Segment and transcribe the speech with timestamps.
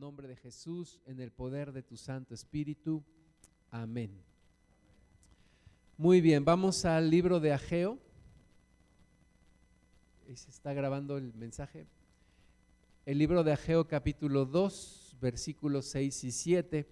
[0.00, 3.04] nombre de Jesús, en el poder de tu Santo Espíritu.
[3.70, 4.10] Amén.
[5.98, 7.98] Muy bien, vamos al libro de Ageo.
[10.34, 11.86] se está grabando el mensaje.
[13.04, 16.88] El libro de Ageo capítulo 2, versículos 6 y 7.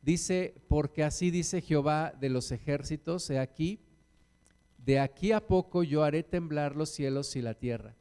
[0.00, 3.80] Dice, porque así dice Jehová de los ejércitos, he aquí,
[4.78, 7.96] de aquí a poco yo haré temblar los cielos y la tierra,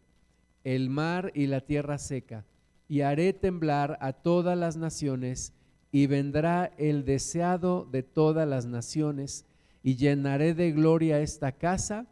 [0.64, 2.46] el mar y la tierra seca
[2.90, 5.54] y haré temblar a todas las naciones,
[5.92, 9.46] y vendrá el deseado de todas las naciones,
[9.84, 12.08] y llenaré de gloria esta casa,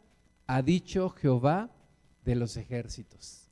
[0.46, 1.70] ha dicho Jehová
[2.24, 3.48] de los ejércitos.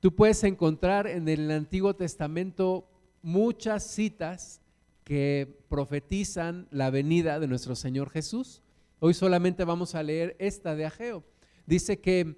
[0.00, 2.88] Tú puedes encontrar en el Antiguo Testamento
[3.20, 4.60] muchas citas
[5.02, 8.62] que profetizan la venida de nuestro Señor Jesús.
[9.00, 11.24] Hoy solamente vamos a leer esta de Ageo.
[11.66, 12.36] Dice que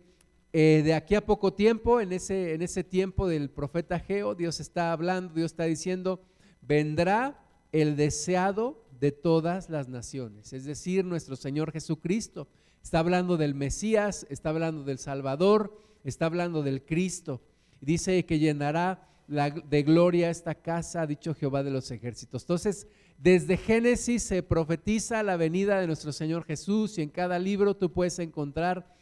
[0.53, 4.59] eh, de aquí a poco tiempo, en ese, en ese tiempo del profeta Geo, Dios
[4.59, 6.21] está hablando, Dios está diciendo,
[6.61, 12.49] vendrá el deseado de todas las naciones, es decir, nuestro Señor Jesucristo.
[12.83, 17.41] Está hablando del Mesías, está hablando del Salvador, está hablando del Cristo.
[17.81, 22.43] Dice que llenará de gloria esta casa, ha dicho Jehová de los ejércitos.
[22.43, 27.77] Entonces, desde Génesis se profetiza la venida de nuestro Señor Jesús y en cada libro
[27.77, 28.93] tú puedes encontrar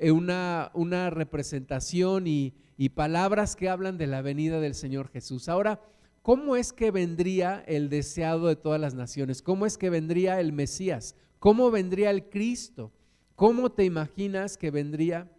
[0.00, 5.48] una, una representación y, y palabras que hablan de la venida del Señor Jesús.
[5.48, 5.80] Ahora,
[6.22, 9.42] ¿cómo es que vendría el deseado de todas las naciones?
[9.42, 11.16] ¿Cómo es que vendría el Mesías?
[11.38, 12.92] ¿Cómo vendría el Cristo?
[13.36, 15.30] ¿Cómo te imaginas que vendría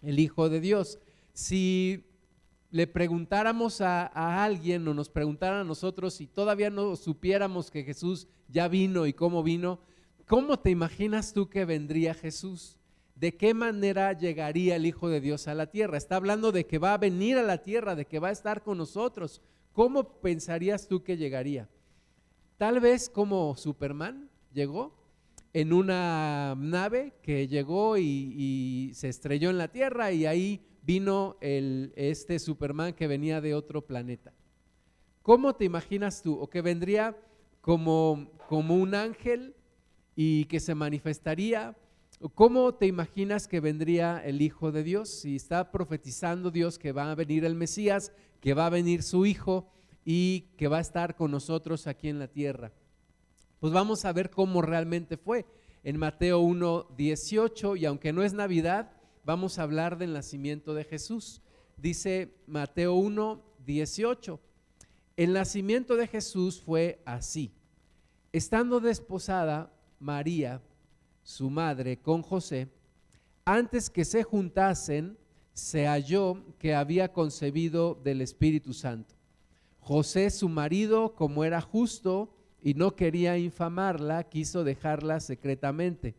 [0.00, 0.98] el Hijo de Dios?
[1.34, 2.06] Si
[2.70, 7.84] le preguntáramos a, a, alguien o nos preguntaran a nosotros si todavía no supiéramos que
[7.84, 9.80] Jesús ya vino y cómo vino,
[10.26, 12.78] ¿cómo te imaginas tú que vendría Jesús?
[13.14, 15.98] ¿De qué manera llegaría el Hijo de Dios a la tierra?
[15.98, 18.62] Está hablando de que va a venir a la tierra, de que va a estar
[18.62, 19.40] con nosotros.
[19.72, 21.68] ¿Cómo pensarías tú que llegaría?
[22.58, 24.94] Tal vez como Superman llegó
[25.52, 32.38] en una nave que llegó y, se estrelló en la tierra y ahí vino este
[32.38, 34.32] Superman que venía de otro planeta.
[35.22, 36.38] ¿Cómo te imaginas tú?
[36.38, 37.16] ¿O que vendría
[37.60, 39.54] como, como un ángel
[40.16, 41.76] y que se manifestaría
[42.30, 45.08] ¿Cómo te imaginas que vendría el Hijo de Dios?
[45.08, 49.26] Si está profetizando Dios que va a venir el Mesías, que va a venir su
[49.26, 49.68] Hijo
[50.04, 52.70] y que va a estar con nosotros aquí en la tierra.
[53.58, 55.46] Pues vamos a ver cómo realmente fue.
[55.82, 58.92] En Mateo 1, 18, y aunque no es Navidad,
[59.24, 61.42] vamos a hablar del nacimiento de Jesús.
[61.76, 64.38] Dice Mateo 1, 18.
[65.16, 67.52] El nacimiento de Jesús fue así.
[68.32, 70.62] Estando desposada María,
[71.22, 72.68] su madre, con José,
[73.44, 75.16] antes que se juntasen,
[75.52, 79.14] se halló que había concebido del Espíritu Santo.
[79.80, 86.14] José, su marido, como era justo y no quería infamarla, quiso dejarla secretamente.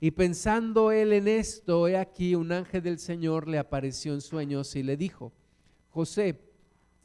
[0.00, 4.76] Y pensando él en esto, he aquí un ángel del Señor le apareció en sueños
[4.76, 5.32] y le dijo,
[5.90, 6.40] José,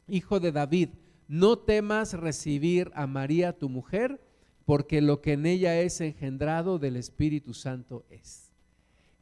[0.08, 0.90] hijo de David,
[1.28, 4.20] no temas recibir a María tu mujer,
[4.66, 8.52] porque lo que en ella es engendrado del Espíritu Santo es.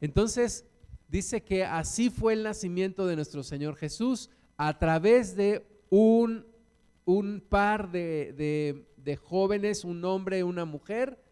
[0.01, 0.65] Entonces,
[1.07, 6.47] dice que así fue el nacimiento de nuestro Señor Jesús a través de un,
[7.05, 11.23] un par de, de, jóvenes, un hombre y una mujer,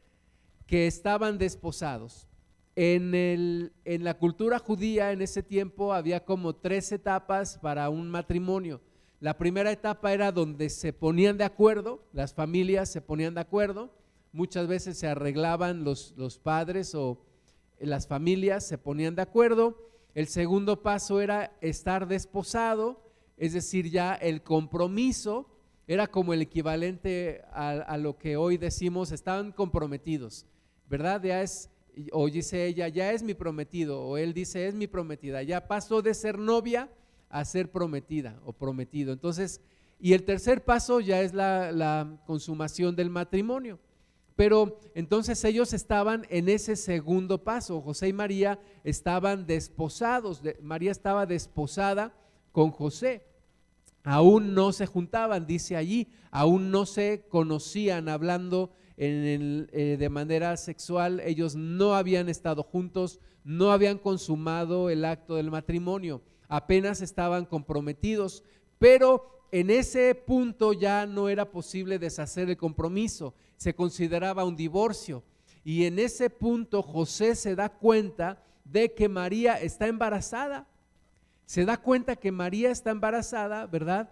[0.68, 2.28] que estaban desposados.
[2.76, 8.10] En, el, en la cultura judía en ese tiempo había como tres etapas para un
[8.10, 8.80] matrimonio.
[9.20, 13.92] La primera etapa era donde se ponían de acuerdo, las familias se ponían de acuerdo
[14.34, 17.22] muchas veces se arreglaban los, los padres o
[17.80, 19.78] las familias, se ponían de acuerdo.
[20.16, 23.02] El segundo paso era estar desposado,
[23.38, 25.48] es decir, ya el compromiso
[25.88, 30.46] era como el equivalente a, lo que hoy decimos, estaban comprometidos,
[30.90, 31.22] ¿verdad?
[31.24, 31.70] Ya es,
[32.12, 36.02] o dice ella, ya es mi prometido, o él dice, es mi prometida, ya pasó
[36.02, 36.90] de ser novia
[37.30, 39.12] a ser prometida o prometido.
[39.12, 39.62] Entonces,
[40.00, 43.80] y el tercer paso ya es la, la consumación del matrimonio.
[44.36, 47.82] Pero entonces ellos estaban en ese segundo paso.
[47.82, 50.42] José y María estaban desposados.
[50.62, 52.14] María estaba desposada
[52.52, 53.26] con José.
[54.04, 61.22] Aún no se juntaban, dice allí, aún no se conocían hablando eh, de manera sexual.
[61.22, 68.44] Ellos no habían estado juntos, no habían consumado el acto del matrimonio, apenas estaban comprometidos.
[68.78, 73.34] Pero en ese punto ya no era posible deshacer el compromiso,
[73.64, 75.24] se consideraba un divorcio.
[75.64, 80.68] Y en ese punto José se da cuenta de que María está embarazada.
[81.46, 84.12] Se da cuenta que María está embarazada, ¿verdad?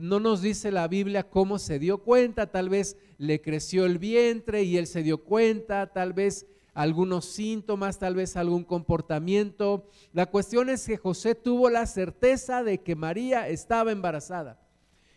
[0.00, 4.62] no nos dice la Biblia cómo se dio cuenta, tal vez le creció el vientre
[4.62, 9.88] y él se dio cuenta, tal vez algunos síntomas, tal vez algún comportamiento.
[10.12, 14.60] La cuestión es que José tuvo la certeza de que María estaba embarazada.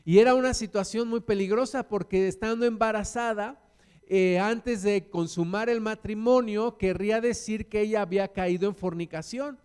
[0.06, 3.62] Y era una situación muy peligrosa porque estando embarazada,
[4.07, 9.57] eh, antes de consumar el matrimonio, querría decir que ella había caído en fornicación.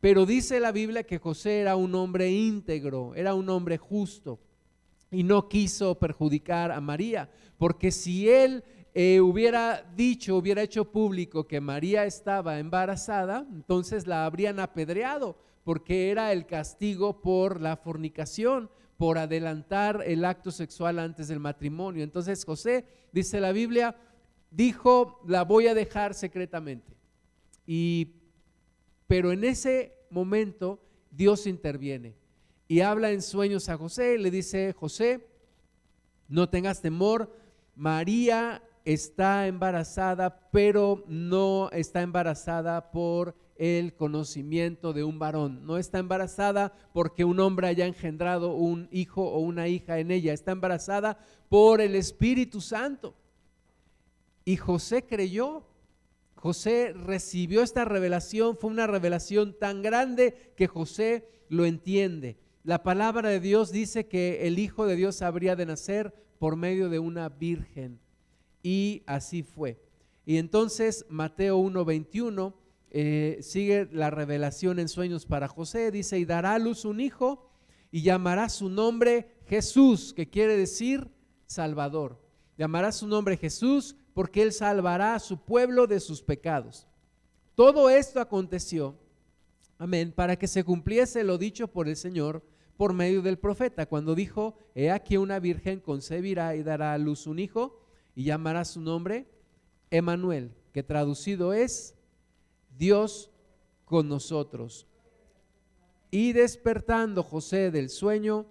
[0.00, 4.38] Pero dice la Biblia que José era un hombre íntegro, era un hombre justo
[5.10, 11.46] y no quiso perjudicar a María, porque si él eh, hubiera dicho, hubiera hecho público
[11.46, 18.70] que María estaba embarazada, entonces la habrían apedreado, porque era el castigo por la fornicación,
[18.96, 22.04] por adelantar el acto sexual antes del matrimonio.
[22.04, 23.96] Entonces José, dice la Biblia,
[24.50, 26.94] dijo, la voy a dejar secretamente.
[27.66, 28.14] Y
[29.06, 30.80] pero en ese momento
[31.10, 32.14] Dios interviene
[32.66, 35.26] y habla en sueños a José, le dice, José,
[36.28, 37.36] no tengas temor,
[37.74, 45.66] María está embarazada, pero no está embarazada por el conocimiento de un varón.
[45.66, 50.32] No está embarazada porque un hombre haya engendrado un hijo o una hija en ella.
[50.32, 51.18] Está embarazada
[51.48, 53.14] por el Espíritu Santo.
[54.44, 55.66] Y José creyó
[56.44, 62.36] José recibió esta revelación, fue una revelación tan grande que José lo entiende.
[62.64, 66.90] La palabra de Dios dice que el Hijo de Dios habría de nacer por medio
[66.90, 67.98] de una virgen.
[68.62, 69.80] Y así fue.
[70.26, 72.52] Y entonces Mateo 1:21
[72.96, 75.90] eh, sigue la revelación en sueños para José.
[75.90, 77.50] Dice, y dará a luz un hijo
[77.90, 81.10] y llamará su nombre Jesús, que quiere decir
[81.44, 82.22] Salvador.
[82.56, 86.86] Llamará su nombre Jesús porque Él salvará a su pueblo de sus pecados.
[87.56, 88.94] Todo esto aconteció,
[89.76, 92.44] amén, para que se cumpliese lo dicho por el Señor
[92.76, 97.26] por medio del profeta, cuando dijo, he aquí una virgen concebirá y dará a luz
[97.26, 97.80] un hijo
[98.14, 99.26] y llamará su nombre
[99.90, 101.96] Emanuel, que traducido es
[102.76, 103.30] Dios
[103.84, 104.86] con nosotros.
[106.10, 108.46] Y despertando José del sueño,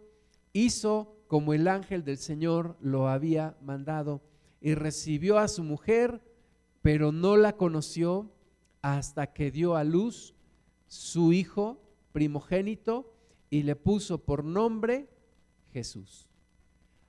[0.52, 4.22] hizo como el ángel del Señor lo había mandado
[4.62, 6.22] y recibió a su mujer,
[6.82, 8.32] pero no la conoció
[8.82, 10.36] hasta que dio a luz
[10.88, 11.82] su hijo
[12.12, 13.14] primogénito
[13.50, 15.08] y le puso por nombre
[15.72, 16.28] Jesús.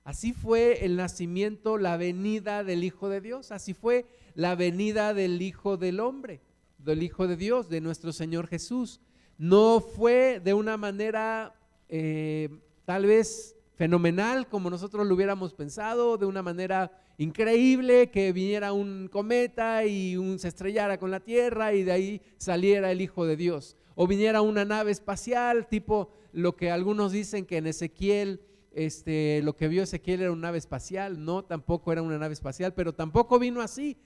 [0.03, 5.41] Así fue el nacimiento, la venida del Hijo de Dios, así fue la venida del
[5.41, 6.41] Hijo del Hombre,
[6.85, 9.01] del Hijo de Dios, de nuestro Señor Jesús.
[9.37, 11.55] No fue de una manera
[11.89, 12.49] eh,
[12.85, 19.09] tal vez fenomenal como nosotros lo hubiéramos pensado, de una manera increíble que viniera un
[19.11, 23.35] cometa y un, se estrellara con la Tierra y de ahí saliera el Hijo de
[23.35, 23.75] Dios.
[23.95, 28.41] O viniera una nave espacial, tipo lo que algunos dicen que en Ezequiel,
[28.73, 31.23] este, lo que vio Ezequiel era una nave espacial.
[31.23, 33.97] No, tampoco era una nave espacial, pero tampoco vino así.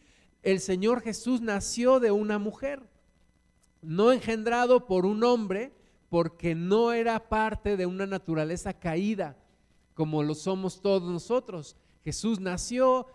[0.43, 2.81] El Señor Jesús nació de una mujer,
[3.81, 5.73] no engendrado por un hombre,
[6.09, 9.37] porque no era parte de una naturaleza caída,
[9.93, 13.07] como lo somos todos nosotros Jesús nació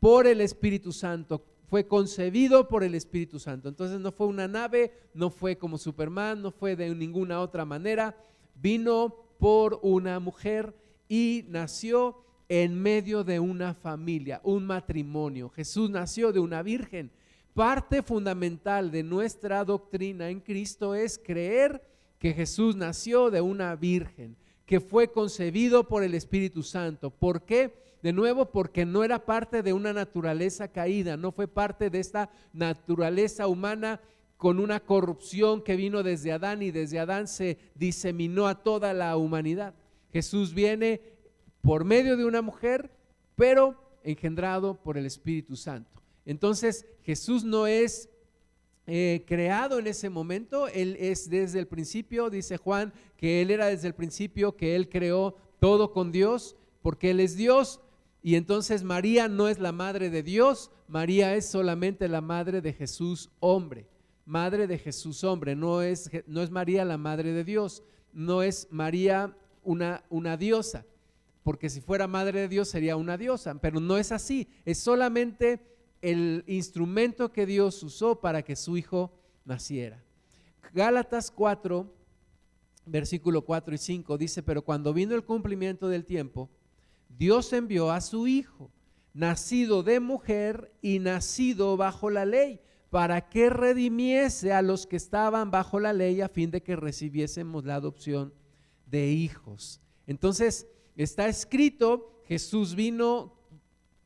[0.00, 3.68] por el Espíritu Santo, fue concebido por el Espíritu Santo.
[3.68, 8.16] Entonces no fue una nave, no fue como Superman, no fue de ninguna otra manera,
[8.54, 10.74] vino por una mujer
[11.08, 15.50] y nació en medio de una familia, un matrimonio.
[15.50, 17.10] Jesús nació de una virgen.
[17.54, 21.82] Parte fundamental de nuestra doctrina en Cristo es creer
[22.18, 27.10] que Jesús nació de una virgen que fue concebido por el Espíritu Santo.
[27.10, 27.74] ¿Por qué?
[28.02, 32.30] De nuevo, porque no era parte de una naturaleza caída, no fue parte de esta
[32.52, 34.00] naturaleza humana
[34.36, 39.16] con una corrupción que vino desde Adán y desde Adán se diseminó a toda la
[39.16, 39.74] humanidad.
[40.12, 41.00] Jesús viene
[41.68, 42.90] por medio de una mujer,
[43.36, 46.00] pero engendrado por el Espíritu Santo.
[46.24, 48.08] Entonces Jesús no es
[48.86, 53.66] eh, creado en ese momento, Él es desde el principio, dice Juan, que Él era
[53.66, 57.82] desde el principio, que Él creó todo con Dios, porque Él es Dios.
[58.22, 62.72] Y entonces María no es la madre de Dios, María es solamente la madre de
[62.72, 63.86] Jesús hombre,
[64.24, 67.82] madre de Jesús hombre, no es, no es María la madre de Dios,
[68.14, 70.86] no es María una, una diosa,
[71.48, 75.58] porque si fuera madre de Dios sería una diosa, pero no es así, es solamente
[76.02, 79.10] el instrumento que Dios usó para que su hijo
[79.46, 80.04] naciera.
[80.74, 81.90] Gálatas 4,
[82.84, 86.50] versículo 4 y 5 dice, pero cuando vino el cumplimiento del tiempo,
[87.08, 88.70] Dios envió a su hijo,
[89.14, 95.50] nacido de mujer y nacido bajo la ley, para que redimiese a los que estaban
[95.50, 98.34] bajo la ley a fin de que recibiésemos la adopción
[98.84, 99.80] de hijos.
[100.06, 100.66] Entonces,
[101.02, 103.34] está escrito, Jesús vino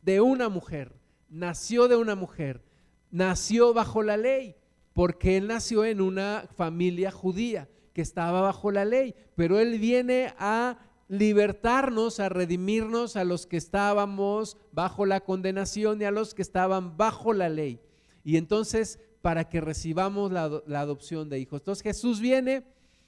[0.02, 0.92] de una mujer,
[1.28, 2.62] nació de una mujer,
[3.11, 4.56] nació bajo la ley,
[4.92, 10.34] porque él nació en una familia judía que estaba bajo la ley, pero él viene
[10.38, 16.42] a libertarnos, a redimirnos a los que estábamos bajo la condenación y a los que
[16.42, 17.80] estaban bajo la ley.
[18.25, 20.44] Y entonces, para que recibamos la,
[20.80, 21.61] adopción de hijos.
[21.61, 22.64] Entonces Jesús viene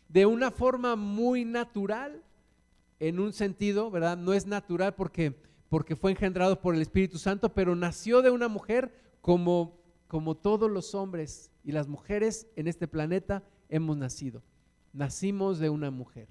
[0.08, 2.22] de una forma muy natural,
[3.00, 4.16] en un sentido, ¿verdad?
[4.16, 5.34] No es natural porque,
[5.68, 10.70] porque fue engendrado por el Espíritu Santo, pero nació de una mujer como, como todos
[10.70, 14.42] los hombres y las mujeres en este planeta hemos nacido.
[14.92, 16.28] Nacimos de una mujer.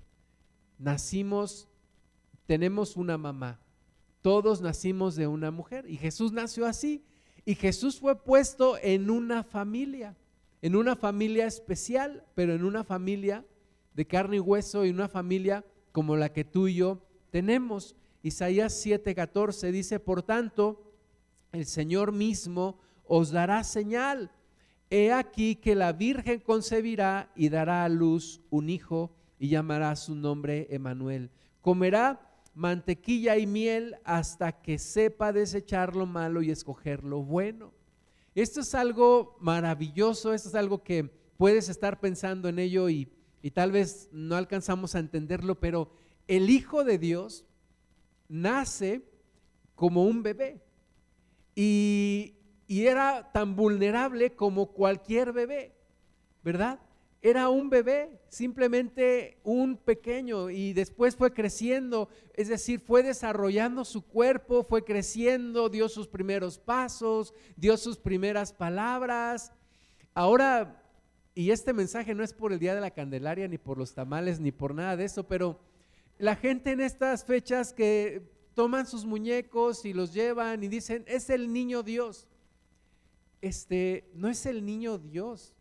[0.77, 1.67] Nacimos,
[2.45, 3.59] tenemos una mamá.
[4.21, 7.03] Todos nacimos de una mujer y Jesús nació así.
[7.45, 10.15] Y Jesús fue puesto en una familia,
[10.61, 13.45] en una familia especial, pero en una familia
[13.93, 17.95] de carne y hueso y una familia como la que tú y yo tenemos.
[18.21, 20.91] Isaías 7:14 dice, por tanto,
[21.53, 24.31] el Señor mismo os dará señal.
[24.89, 30.15] He aquí que la Virgen concebirá y dará a luz un hijo y llamará su
[30.15, 31.31] nombre Emanuel.
[31.61, 37.71] Comerá mantequilla y miel hasta que sepa desechar lo malo y escoger lo bueno.
[38.35, 41.03] Esto es algo maravilloso, esto es algo que
[41.37, 43.07] puedes estar pensando en ello y
[43.43, 45.91] y tal vez no alcanzamos a entenderlo, pero
[46.29, 47.45] el Hijo de Dios
[48.29, 49.03] nace
[49.75, 50.61] como un bebé
[51.53, 52.35] y,
[52.69, 55.75] era tan vulnerable como cualquier bebé,
[56.43, 56.79] ¿verdad?
[57.21, 64.01] Era un bebé, simplemente un pequeño y después fue creciendo, es decir, fue desarrollando su
[64.01, 69.51] cuerpo, fue creciendo, dio sus primeros pasos, dio sus primeras palabras.
[70.15, 70.82] Ahora
[71.35, 74.39] y este mensaje no es por el Día de la Candelaria, ni por los tamales,
[74.39, 75.59] ni por nada de eso, pero
[76.19, 78.21] la gente en estas fechas que
[78.53, 82.27] toman sus muñecos y los llevan y dicen, es el niño Dios.
[83.41, 85.55] Este, no es el niño Dios.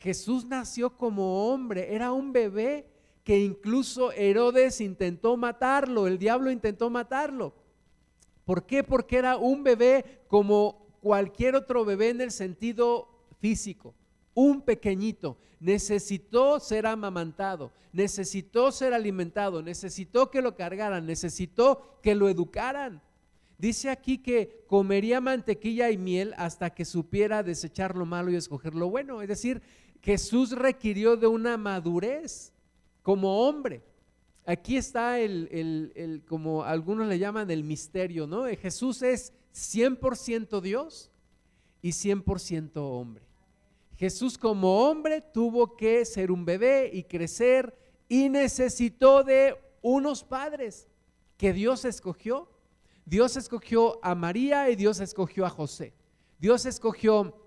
[0.00, 2.88] Jesús nació como hombre, era un bebé
[3.22, 7.54] que incluso Herodes intentó matarlo, el diablo intentó matarlo.
[8.44, 8.82] ¿Por qué?
[8.82, 13.08] Porque era un bebé como cualquier otro bebé en el sentido
[13.40, 13.94] físico
[14.34, 22.28] un pequeñito, necesitó ser amamantado, necesitó ser alimentado, necesitó que lo cargaran, necesitó que lo
[22.28, 23.00] educaran.
[23.58, 28.74] Dice aquí que comería mantequilla y miel hasta que supiera desechar lo malo y escoger
[28.74, 29.22] lo bueno.
[29.22, 29.62] Es decir,
[30.02, 32.52] Jesús requirió de una madurez
[33.02, 33.82] como hombre.
[34.44, 35.48] Aquí está el,
[35.94, 38.46] el como algunos le llaman, el misterio, ¿no?
[38.46, 41.12] Jesús es 100% Dios
[41.80, 43.31] y 100% hombre.
[44.02, 47.72] Jesús como hombre tuvo que ser un bebé y crecer
[48.08, 50.88] y necesitó de unos padres
[51.36, 52.50] que Dios escogió.
[53.04, 55.94] Dios escogió a María y Dios escogió a José.
[56.40, 57.46] Dios escogió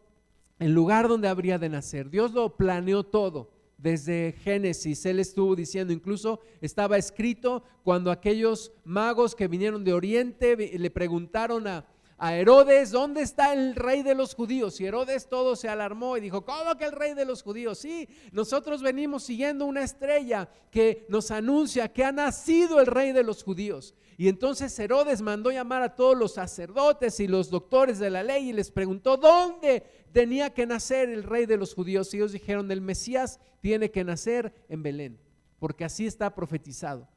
[0.57, 2.09] el lugar donde habría de nacer.
[2.09, 3.51] Dios lo planeó todo.
[3.77, 10.55] Desde Génesis, Él estuvo diciendo, incluso estaba escrito cuando aquellos magos que vinieron de Oriente
[10.55, 11.85] le preguntaron a,
[12.17, 14.79] a Herodes, ¿dónde está el rey de los judíos?
[14.79, 17.79] Y Herodes todo se alarmó y dijo, ¿cómo que el rey de los judíos?
[17.79, 23.23] Sí, nosotros venimos siguiendo una estrella que nos anuncia que ha nacido el rey de
[23.23, 23.95] los judíos.
[24.17, 28.49] Y entonces Herodes mandó llamar a todos los sacerdotes y los doctores de la ley
[28.49, 32.13] y les preguntó, ¿dónde tenía que nacer el rey de los judíos?
[32.13, 35.19] Y ellos dijeron, el Mesías tiene que nacer en Belén,
[35.59, 37.09] porque así está profetizado.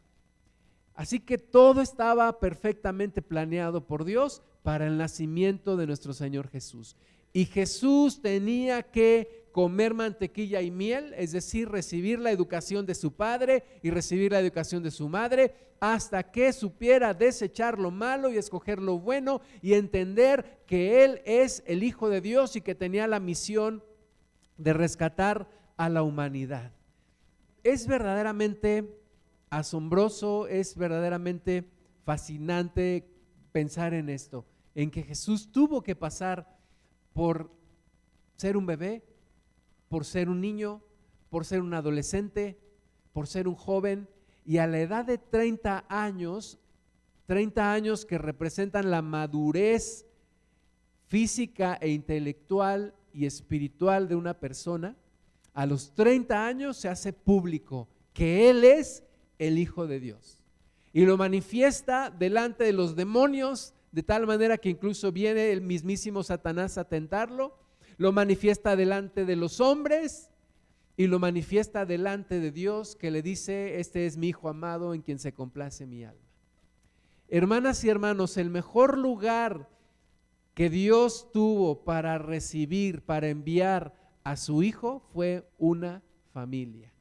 [0.94, 6.94] Así que todo estaba perfectamente planeado por Dios para el nacimiento de nuestro Señor Jesús.
[7.32, 13.12] Y Jesús tenía que comer mantequilla y miel, es decir, recibir la educación de su
[13.12, 18.36] padre y recibir la educación de su madre, hasta que supiera desechar lo malo y
[18.36, 23.06] escoger lo bueno y entender que Él es el Hijo de Dios y que tenía
[23.06, 23.82] la misión
[24.58, 25.48] de rescatar
[25.78, 26.72] a la humanidad.
[27.64, 29.00] Es verdaderamente
[29.48, 31.64] asombroso, es verdaderamente
[32.04, 33.08] fascinante
[33.50, 34.44] pensar en esto,
[34.78, 36.56] en que Jesús tuvo que pasar
[37.12, 37.50] por
[38.36, 39.02] ser un bebé,
[39.88, 40.84] por ser un niño,
[41.30, 42.60] por ser un adolescente,
[43.12, 44.08] por ser un joven,
[44.44, 46.60] y a la edad de 30 años,
[47.26, 50.06] 30 años que representan la madurez
[51.08, 54.96] física e intelectual y espiritual de una persona,
[55.54, 59.02] a los 30 años se hace público que Él es
[59.40, 60.38] el Hijo de Dios.
[60.92, 66.22] Y lo manifiesta delante de los demonios, de tal manera que incluso viene el mismísimo
[66.22, 67.58] Satanás a tentarlo.
[67.96, 70.30] Lo manifiesta delante de los hombres
[70.96, 75.02] y lo manifiesta delante de Dios que le dice, este es mi Hijo amado en
[75.02, 76.20] quien se complace mi alma.
[77.28, 79.68] Hermanas y hermanos, el mejor lugar
[80.54, 86.02] que Dios tuvo para recibir, para enviar a su Hijo fue una
[86.32, 86.92] familia.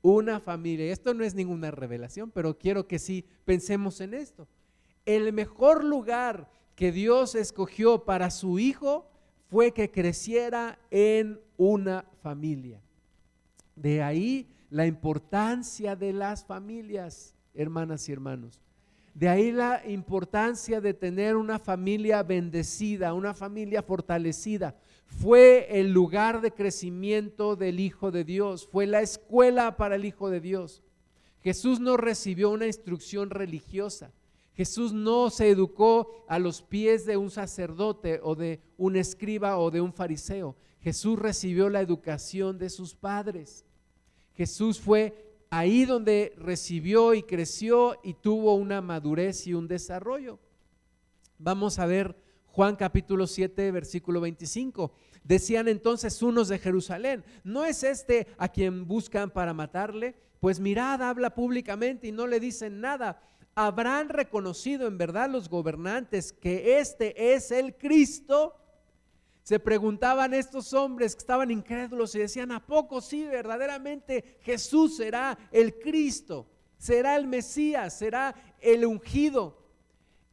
[0.00, 0.92] Una familia.
[0.92, 4.48] Esto no es ninguna revelación, pero quiero que sí pensemos en esto.
[5.04, 9.08] El mejor lugar que Dios escogió para su Hijo
[9.50, 12.80] fue que creciera en una familia.
[13.76, 18.60] De ahí la importancia de las familias, hermanas y hermanos.
[19.14, 24.74] De ahí la importancia de tener una familia bendecida, una familia fortalecida.
[25.04, 30.30] Fue el lugar de crecimiento del Hijo de Dios, fue la escuela para el Hijo
[30.30, 30.82] de Dios.
[31.42, 34.12] Jesús no recibió una instrucción religiosa.
[34.54, 39.70] Jesús no se educó a los pies de un sacerdote o de un escriba o
[39.70, 40.56] de un fariseo.
[40.80, 43.64] Jesús recibió la educación de sus padres.
[44.34, 50.38] Jesús fue ahí donde recibió y creció y tuvo una madurez y un desarrollo.
[51.38, 52.16] Vamos a ver
[52.46, 54.92] Juan capítulo 7, versículo 25.
[55.24, 60.14] Decían entonces unos de Jerusalén, ¿no es este a quien buscan para matarle?
[60.40, 63.22] Pues mirad, habla públicamente y no le dicen nada.
[63.54, 68.56] ¿Habrán reconocido en verdad los gobernantes que este es el Cristo?
[69.42, 75.36] Se preguntaban estos hombres que estaban incrédulos y decían, ¿a poco sí verdaderamente Jesús será
[75.50, 76.46] el Cristo?
[76.78, 77.98] ¿Será el Mesías?
[77.98, 79.62] ¿Será el ungido?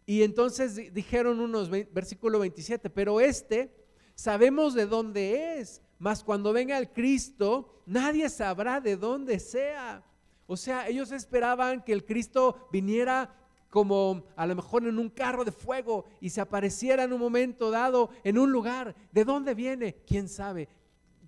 [0.05, 3.75] Y entonces dijeron unos, versículo 27, pero este
[4.15, 10.03] sabemos de dónde es, mas cuando venga el Cristo, nadie sabrá de dónde sea.
[10.51, 13.31] O sea, ellos esperaban que el Cristo viniera
[13.69, 17.69] como a lo mejor en un carro de fuego y se apareciera en un momento
[17.69, 18.95] dado en un lugar.
[19.11, 19.97] ¿De dónde viene?
[20.07, 20.67] ¿Quién sabe?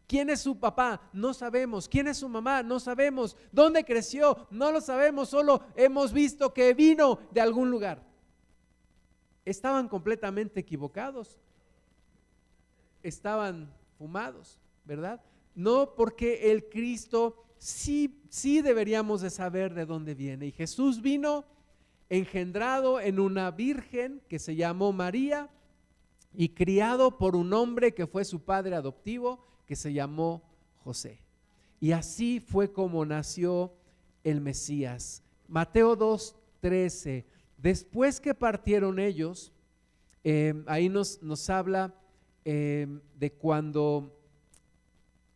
[0.07, 1.07] ¿Quién es su papá?
[1.13, 1.87] No sabemos.
[1.87, 2.63] ¿Quién es su mamá?
[2.63, 3.37] No sabemos.
[3.51, 4.47] ¿Dónde creció?
[4.49, 5.29] No lo sabemos.
[5.29, 8.01] Solo hemos visto que vino de algún lugar.
[9.45, 11.37] Estaban completamente equivocados.
[13.03, 15.21] Estaban fumados, ¿verdad?
[15.53, 20.47] No porque el Cristo sí, sí deberíamos de saber de dónde viene.
[20.47, 21.45] Y Jesús vino
[22.09, 25.49] engendrado en una virgen que se llamó María
[26.33, 30.41] y criado por un hombre que fue su padre adoptivo, que se llamó
[30.83, 31.19] José.
[31.79, 33.73] Y así fue como nació
[34.23, 35.23] el Mesías.
[35.47, 37.25] Mateo 2.13.
[37.57, 39.51] Después que partieron ellos,
[40.23, 41.93] eh, ahí nos, nos habla
[42.43, 42.87] eh,
[43.19, 44.17] de cuando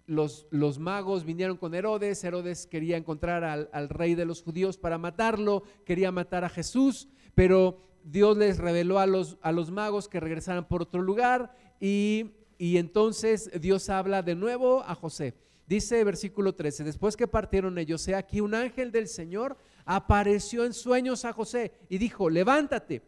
[0.08, 5.64] los, magos vinieron con Herodes, Herodes quería encontrar al, rey de los judíos para matarlo,
[5.86, 10.68] quería matar a Jesús, pero Dios les reveló a los, a los magos que regresaran
[10.68, 15.34] por otro lugar y, y entonces Dios habla de nuevo a José.
[15.68, 20.74] Dice versículo 13, después que partieron ellos, he aquí un ángel del Señor apareció en
[20.74, 23.02] sueños a José y dijo, levántate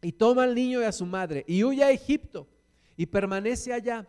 [0.00, 2.46] y toma al niño y a su madre y huye a Egipto
[2.96, 4.06] y permanece allá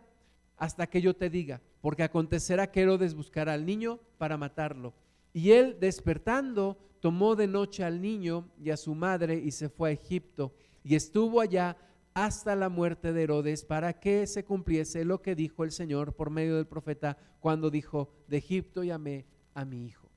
[0.56, 4.94] hasta que yo te diga porque acontecerá que Herodes buscará al niño para matarlo.
[5.34, 9.90] Y él, despertando, tomó de noche al niño y a su madre y se fue
[9.90, 11.76] a Egipto y estuvo allá
[12.14, 16.30] hasta la muerte de Herodes para que se cumpliese lo que dijo el Señor por
[16.30, 20.08] medio del profeta cuando dijo, de Egipto llamé a mi hijo.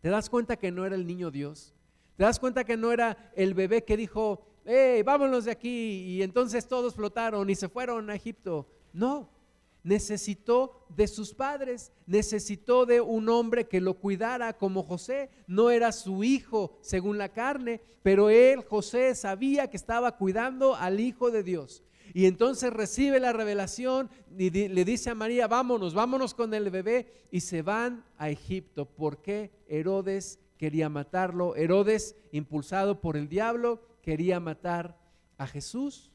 [0.00, 1.74] ¿Te das cuenta que no era el niño Dios?
[2.16, 6.16] ¿Te das cuenta que no era el bebé que dijo, hey, vámonos de aquí?
[6.16, 8.66] Y entonces todos flotaron y se fueron a Egipto.
[8.94, 9.41] No,
[9.84, 15.30] necesitó de sus padres, necesitó de un hombre que lo cuidara como José.
[15.46, 21.00] No era su hijo según la carne, pero él, José, sabía que estaba cuidando al
[21.00, 21.82] Hijo de Dios.
[22.14, 27.06] Y entonces recibe la revelación y le dice a María, vámonos, vámonos con el bebé.
[27.30, 31.56] Y se van a Egipto porque Herodes quería matarlo.
[31.56, 34.98] Herodes, impulsado por el diablo, quería matar
[35.38, 36.12] a Jesús.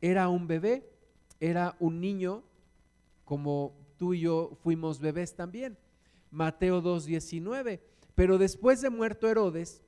[0.00, 0.90] Era un bebé,
[1.38, 2.42] era un niño
[3.24, 5.76] como tú y yo fuimos bebés también.
[6.30, 7.80] Mateo 2.19.
[8.14, 9.82] Pero después de muerto Herodes,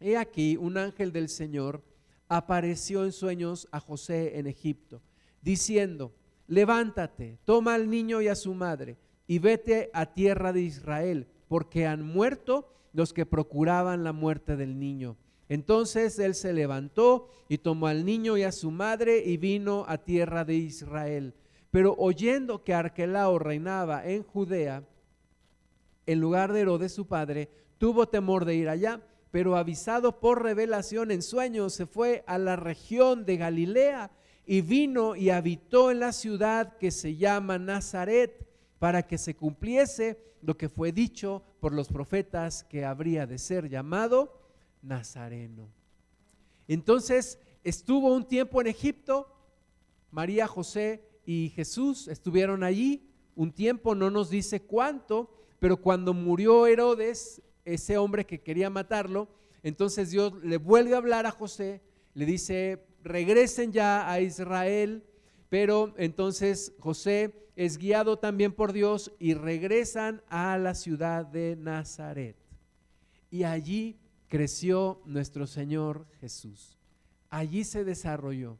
[0.00, 1.82] he aquí un ángel del Señor
[2.28, 5.02] apareció en sueños a José en Egipto,
[5.42, 6.14] diciendo,
[6.46, 11.86] levántate, toma al niño y a su madre y vete a tierra de Israel, porque
[11.86, 15.16] han muerto los que procuraban la muerte del niño.
[15.48, 19.98] Entonces él se levantó y tomó al niño y a su madre y vino a
[19.98, 21.34] tierra de Israel.
[21.72, 24.84] Pero oyendo que Arquelao reinaba en Judea,
[26.04, 31.10] en lugar de Herodes su padre, tuvo temor de ir allá, pero avisado por revelación
[31.10, 34.10] en sueños, se fue a la región de Galilea
[34.44, 38.46] y vino y habitó en la ciudad que se llama Nazaret,
[38.78, 43.70] para que se cumpliese lo que fue dicho por los profetas que habría de ser
[43.70, 44.42] llamado
[44.82, 45.70] Nazareno.
[46.68, 49.34] Entonces estuvo un tiempo en Egipto,
[50.10, 56.66] María, José y Jesús estuvieron allí un tiempo, no nos dice cuánto, pero cuando murió
[56.66, 59.28] Herodes, ese hombre que quería matarlo,
[59.62, 61.80] entonces Dios le vuelve a hablar a José,
[62.14, 65.04] le dice, regresen ya a Israel,
[65.48, 72.36] pero entonces José es guiado también por Dios y regresan a la ciudad de Nazaret.
[73.30, 76.78] Y allí creció nuestro Señor Jesús.
[77.30, 78.58] Allí se desarrolló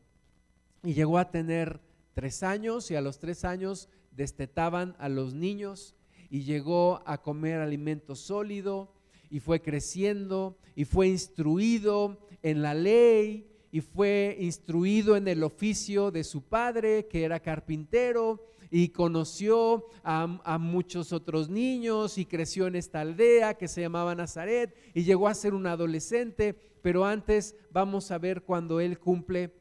[0.83, 1.81] y llegó a tener
[2.12, 5.94] tres años y a los tres años destetaban a los niños
[6.31, 8.92] y llegó a comer alimento sólido
[9.31, 16.11] y fue creciendo y fue instruido en la ley y fue instruido en el oficio
[16.11, 22.77] de su padre, que era carpintero, y conoció a, muchos otros niños y creció en
[22.77, 28.11] esta aldea que se llamaba Nazaret y llegó a ser un adolescente, pero antes vamos
[28.11, 29.53] a ver cuando él cumple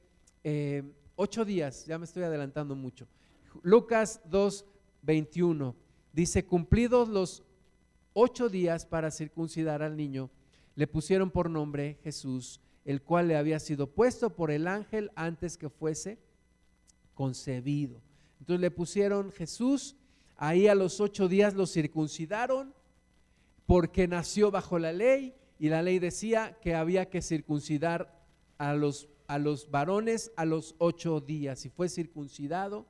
[0.45, 0.83] eh,
[1.15, 3.07] ocho días, ya me estoy adelantando mucho.
[3.63, 4.65] Lucas 2,
[5.03, 5.75] 21
[6.13, 7.43] dice, cumplidos los
[8.13, 10.29] ocho días para circuncidar al niño,
[10.75, 15.57] le pusieron por nombre Jesús, el cual le había sido puesto por el ángel antes
[15.57, 16.19] que fuese
[17.13, 18.01] concebido.
[18.39, 19.95] Entonces le pusieron Jesús,
[20.37, 22.73] ahí a los ocho días lo circuncidaron
[23.65, 28.19] porque nació bajo la ley y la ley decía que había que circuncidar
[28.57, 32.85] a los, a los varones a los ocho días y fue circuncidado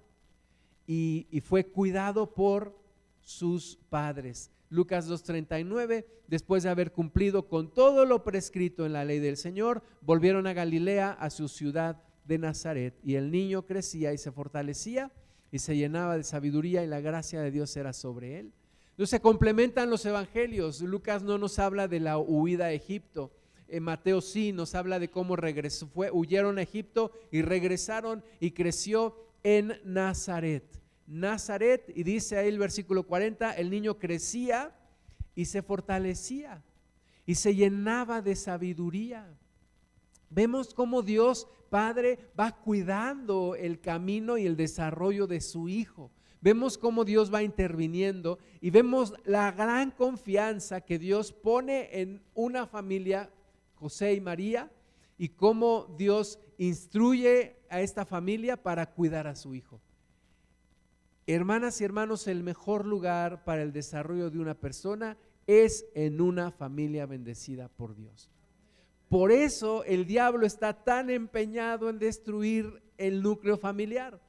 [0.88, 2.76] y, y fue cuidado por
[3.22, 4.50] sus padres.
[4.70, 9.84] Lucas 2.39, después de haber cumplido con todo lo prescrito en la ley del Señor,
[10.02, 15.12] volvieron a Galilea, a su ciudad de Nazaret, y el niño crecía y se fortalecía
[15.52, 18.52] y se llenaba de sabiduría y la gracia de Dios era sobre él.
[18.92, 20.82] Entonces se complementan los evangelios.
[20.82, 23.32] Lucas no nos habla de la huida a Egipto.
[23.72, 28.52] En Mateo sí nos habla de cómo regresó, fue, huyeron a Egipto y regresaron y
[28.52, 30.80] creció en Nazaret.
[31.08, 34.76] Nazaret, y dice ahí el versículo 40, el niño crecía
[35.36, 36.62] y se fortalecía
[37.26, 39.38] y se llenaba de sabiduría.
[40.30, 46.12] Vemos cómo Dios Padre va cuidando el camino y el desarrollo de su Hijo.
[46.42, 52.68] Vemos cómo Dios va interviniendo y vemos la gran confianza que Dios pone en una
[52.68, 53.30] familia,
[53.82, 54.72] José y María,
[55.18, 59.82] y cómo Dios instruye a esta familia para cuidar a su Hijo.
[61.26, 65.18] Hermanas y hermanos, el mejor lugar para el desarrollo de una persona
[65.48, 68.30] es en una familia bendecida por Dios.
[69.10, 74.22] Por eso el diablo está tan empeñado en destruir el núcleo familiar.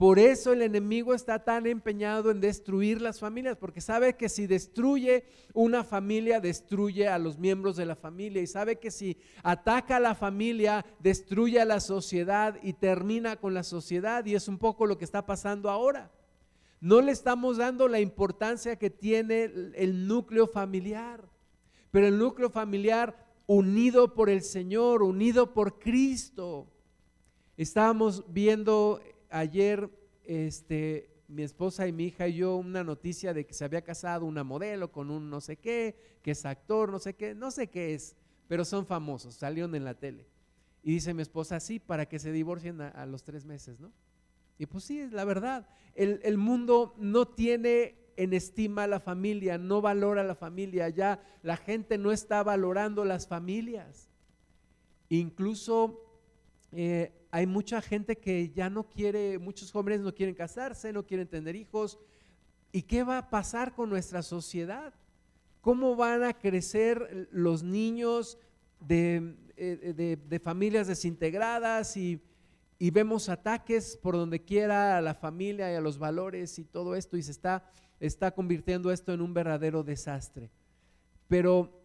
[0.00, 4.46] Por eso el enemigo está tan empeñado en destruir las familias, porque sabe que si
[4.46, 9.96] destruye una familia, destruye a los miembros de la familia, y sabe que si ataca
[9.96, 14.56] a la familia, destruye a la sociedad y termina con la sociedad, y es un
[14.56, 16.10] poco lo que está pasando ahora.
[16.80, 21.28] No le estamos dando la importancia que tiene el núcleo familiar,
[21.90, 26.68] pero el núcleo familiar unido por el Señor, unido por Cristo.
[27.58, 29.90] Estábamos viendo ayer,
[30.24, 34.26] este, mi esposa y mi hija y yo, una noticia de que se había casado
[34.26, 37.68] una modelo con un no sé qué, que es actor, no sé qué, no sé
[37.68, 38.16] qué es,
[38.48, 40.26] pero son famosos, salieron en la tele.
[40.82, 43.92] Y dice mi esposa, sí, para que se divorcien a, los tres meses, ¿no?
[44.58, 45.66] Y pues sí, es la verdad.
[45.94, 50.88] El, el mundo no tiene en estima a la familia, no valora a la familia,
[50.90, 54.10] ya la gente no está valorando las familias.
[55.08, 56.10] Incluso
[56.72, 61.28] eh, hay mucha gente que ya no quiere, muchos jóvenes no quieren casarse, no quieren
[61.28, 61.98] tener hijos.
[62.72, 64.92] ¿Y qué va a pasar con nuestra sociedad?
[65.60, 68.38] ¿Cómo van a crecer los niños
[68.80, 72.20] de, eh, familias desintegradas y,
[72.92, 77.18] vemos ataques por donde quiera a la familia y a los valores y todo esto
[77.18, 77.32] y se
[78.00, 80.50] está convirtiendo esto en un verdadero desastre.
[81.28, 81.79] Pero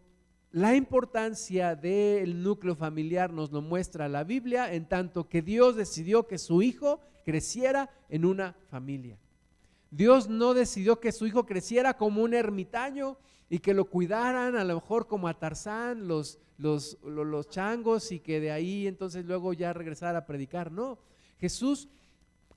[0.56, 6.26] la importancia del núcleo familiar nos lo muestra la Biblia en tanto que Dios decidió
[6.26, 9.18] que su hijo creciera en una familia.
[9.90, 13.18] Dios no decidió que su hijo creciera como un ermitaño
[13.50, 18.20] y que lo cuidaran a lo mejor como a Tarzán, los, los, los, changos y
[18.20, 20.72] que de ahí entonces luego ya regresara a predicar.
[20.72, 20.98] No,
[21.38, 21.86] Jesús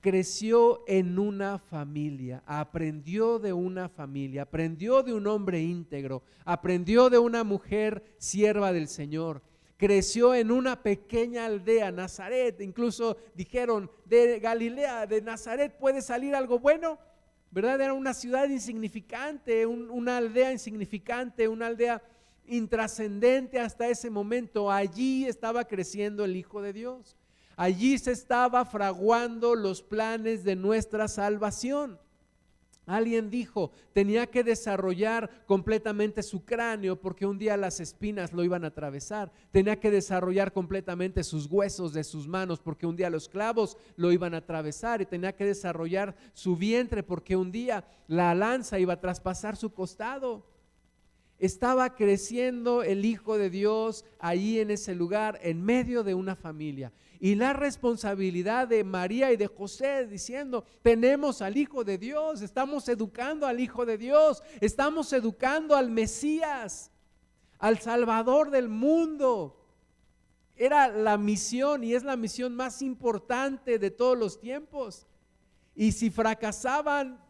[0.00, 7.18] creció en una familia, aprendió de una familia, aprendió de un hombre íntegro, aprendió de
[7.18, 9.42] una mujer sierva del Señor.
[9.76, 12.60] Creció en una pequeña aldea, Nazaret.
[12.60, 16.98] Incluso dijeron, de Galilea, de Nazaret puede salir algo bueno.
[17.50, 17.80] ¿verdad?
[17.80, 22.02] Era una ciudad insignificante, una aldea insignificante, una aldea
[22.46, 24.70] intrascendente hasta ese momento.
[24.70, 27.16] Allí estaba creciendo el Hijo de Dios.
[27.60, 31.98] Allí se estaba fraguando los planes de nuestra salvación.
[32.86, 38.64] Alguien dijo, tenía que desarrollar completamente su cráneo porque un día las espinas lo iban
[38.64, 39.30] a atravesar.
[39.50, 44.10] Tenía que desarrollar completamente sus huesos de sus manos porque un día los clavos lo
[44.10, 45.02] iban a atravesar.
[45.02, 49.74] Y tenía que desarrollar su vientre porque un día la lanza iba a traspasar su
[49.74, 50.46] costado.
[51.38, 56.90] Estaba creciendo el Hijo de Dios ahí en ese lugar, en medio de una familia
[57.20, 62.88] y la responsabilidad de María y de José diciendo, tenemos al Hijo de Dios, estamos
[62.88, 66.90] educando al Hijo de Dios, estamos educando al Mesías,
[67.58, 69.54] al Salvador del mundo.
[70.56, 75.06] Era la misión y es la misión más importante de todos los tiempos.
[75.74, 77.22] Y si fracasaban,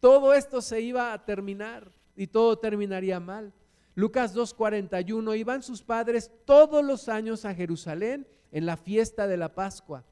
[0.00, 3.54] todo esto se iba a terminar y todo terminaría mal.
[3.94, 9.52] Lucas 2.41, iban sus padres todos los años a Jerusalén en la fiesta de la
[9.52, 10.04] Pascua.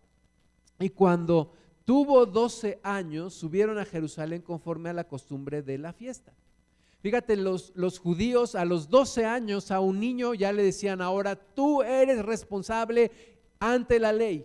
[0.81, 1.52] Y cuando
[1.85, 6.35] tuvo 12 años, subieron a Jerusalén conforme a la costumbre de la fiesta.
[7.02, 11.37] Fíjate, los, los, judíos a los 12 años a un niño ya le decían, ahora
[11.37, 13.12] tú eres responsable
[13.61, 14.44] ante la ley.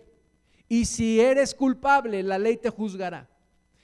[0.68, 3.28] Y si eres culpable, la ley te juzgará.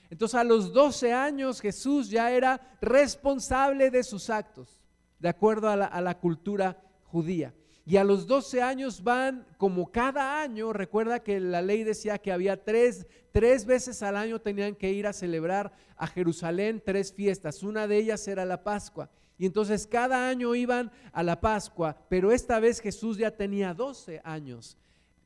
[0.09, 4.79] Entonces a los 12 años Jesús ya era responsable de sus actos,
[5.19, 7.53] de acuerdo a la, a la cultura judía.
[7.87, 12.31] Y a los 12 años van como cada año, recuerda que la ley decía que
[12.31, 17.61] había tres, tres veces al año tenían que ir a celebrar a Jerusalén tres fiestas.
[17.61, 19.11] Una de ellas era la Pascua.
[19.37, 24.19] Y entonces cada año iban a la Pascua, pero esta vez Jesús ya tenía 12
[24.23, 24.77] años.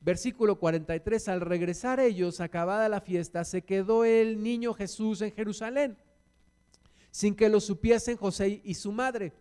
[0.02, 5.98] Versículo 43, al regresar ellos, acabada la fiesta, se quedó el niño Jesús en Jerusalén,
[7.12, 9.32] sin que lo supiesen José y su madre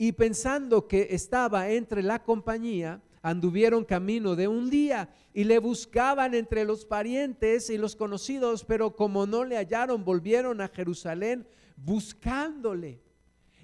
[0.00, 6.32] y pensando que estaba entre la compañía, anduvieron camino de un día y le buscaban
[6.32, 12.98] entre los parientes y los conocidos, pero como no le hallaron, volvieron a Jerusalén buscándole.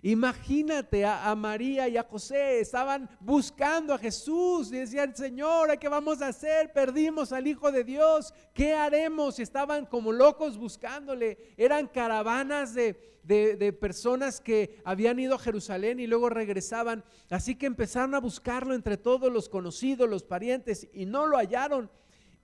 [0.02, 6.22] Imagínate a, María y a José, estaban buscando a Jesús y decían, Señor, ¿qué vamos
[6.22, 6.72] a hacer?
[6.72, 9.38] Perdimos al Hijo de Dios, ¿qué haremos?
[9.38, 11.54] Y estaban como locos buscándole.
[11.56, 17.02] Eran caravanas de, de personas que habían ido a Jerusalén y luego regresaban.
[17.30, 21.90] Así que empezaron a buscarlo entre todos los conocidos, los parientes, y no lo hallaron.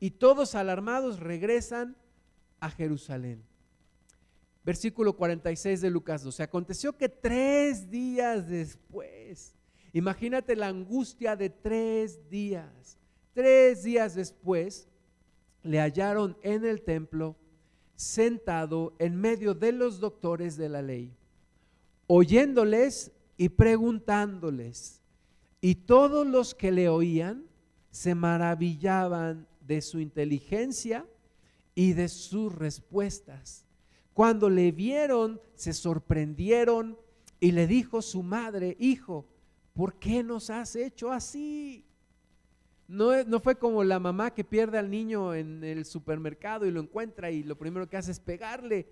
[0.00, 1.96] Y todos alarmados regresan
[2.58, 3.51] a Jerusalén.
[4.64, 6.42] Versículo 46 de Lucas 12.
[6.42, 9.54] Aconteció que tres días después,
[9.92, 12.98] imagínate la angustia de tres días,
[13.34, 14.88] tres días después,
[15.62, 17.36] le hallaron en el templo
[17.96, 21.16] sentado en medio de los doctores de la ley,
[22.06, 25.00] oyéndoles y preguntándoles.
[25.60, 27.46] Y todos los que le oían
[27.90, 31.06] se maravillaban de su inteligencia
[31.74, 33.64] y de sus respuestas.
[34.14, 36.98] Cuando le vieron, se sorprendieron
[37.40, 39.26] y le dijo su madre, hijo,
[39.72, 41.84] ¿por qué nos has hecho así?
[42.88, 46.80] No, no, fue como la mamá que pierde al niño en el supermercado y lo
[46.80, 48.86] encuentra y lo primero que hace es pegarle.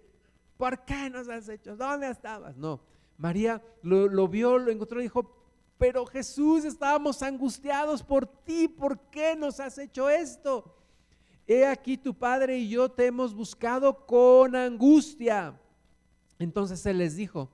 [0.57, 1.77] ¿Por qué nos has hecho?
[1.77, 2.57] ¿Dónde estabas?
[2.57, 2.81] No.
[3.19, 5.37] María lo, lo vio, lo encontró y dijo,
[5.77, 10.80] pero Jesús, estábamos angustiados por ti, ¿por qué nos has hecho esto?
[11.53, 15.61] He aquí tu padre y yo te hemos buscado con angustia.
[16.39, 17.51] Entonces él les dijo,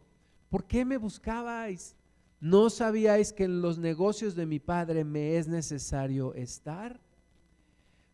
[0.50, 1.96] ¿por qué me buscabais?
[2.38, 7.00] ¿No sabíais que en los negocios de mi padre me es necesario estar?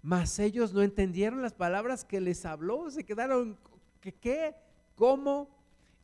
[0.02, 3.58] Mas ellos no entendieron las palabras que les habló, se quedaron,
[4.00, 4.12] ¿qué?
[4.12, 4.54] qué?
[4.94, 5.48] ¿Cómo?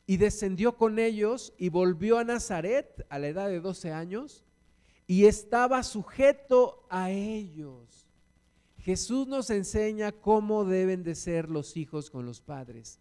[0.05, 4.43] Y descendió con ellos y volvió a Nazaret a la edad de 12 años
[5.07, 8.08] y estaba sujeto a ellos.
[8.89, 12.99] Jesús nos enseña cómo deben de ser los hijos con los padres.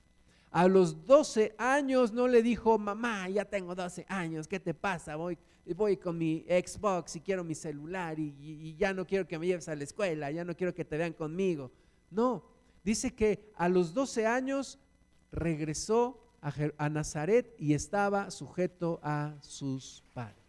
[0.50, 5.16] A los 12 años no le dijo, mamá, ya tengo 12 años, ¿qué te pasa?
[5.16, 5.38] Voy,
[5.74, 9.66] voy con mi Xbox y quiero mi celular y, ya no quiero que me lleves
[9.70, 11.72] a la escuela, ya no quiero que te vean conmigo.
[12.10, 12.44] No,
[12.84, 14.78] dice que a los 12 años
[15.32, 16.22] regresó
[16.76, 20.47] a Nazaret y estaba sujeto a sus padres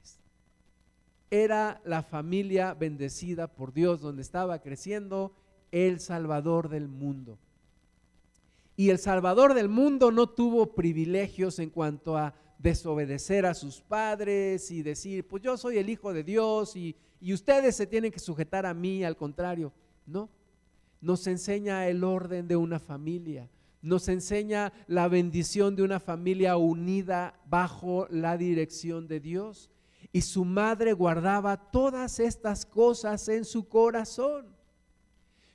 [1.31, 5.33] era la familia bendecida por Dios, donde estaba creciendo
[5.71, 7.37] el Salvador del mundo.
[8.75, 14.71] Y el Salvador del mundo no tuvo privilegios en cuanto a desobedecer a sus padres
[14.71, 16.95] y decir, pues yo soy el Hijo de Dios y,
[17.33, 19.73] ustedes se tienen que sujetar a mí, al contrario,
[20.05, 20.29] no.
[21.01, 23.49] Nos enseña el orden de una familia,
[23.81, 29.69] nos enseña la bendición de una familia unida bajo la dirección de Dios.
[30.11, 34.47] Y su madre guardaba todas estas cosas en su corazón.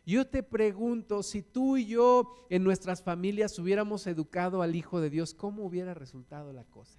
[0.07, 5.11] Yo te pregunto, si tú y yo en nuestras familias hubiéramos educado al Hijo de
[5.11, 6.99] Dios, ¿cómo hubiera resultado la cosa?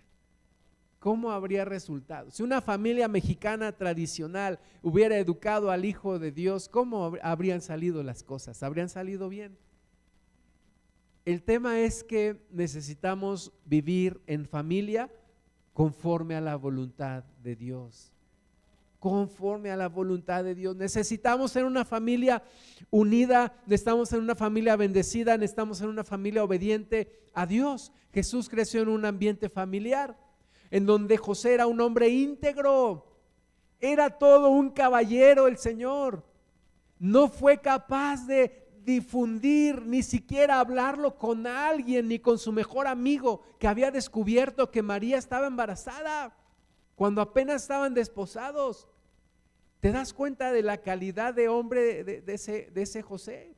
[1.00, 2.32] ¿Cómo habría resultado?
[2.32, 8.24] Si una familia mexicana tradicional hubiera educado al Hijo de Dios, ¿cómo habrían salido las
[8.24, 8.64] cosas?
[8.64, 9.56] ¿Habrían salido bien?
[11.26, 15.12] El tema es que necesitamos vivir en familia
[15.76, 18.14] conforme a la voluntad de Dios.
[18.98, 20.74] Conforme a la voluntad de Dios.
[20.74, 22.42] Necesitamos ser una familia
[22.90, 27.92] unida, necesitamos ser una familia bendecida, necesitamos ser una familia obediente a Dios.
[28.14, 30.18] Jesús creció en un ambiente familiar
[30.72, 33.06] en donde José era un hombre íntegro,
[33.82, 36.24] era todo un caballero el Señor.
[37.00, 43.42] No fue capaz de difundir, ni siquiera hablarlo con alguien, ni con su mejor amigo
[43.60, 46.36] que había descubierto que María estaba embarazada
[46.96, 48.88] cuando apenas estaban desposados.
[49.82, 53.56] ¿Te das cuenta de la calidad de hombre de, ese, ese, José?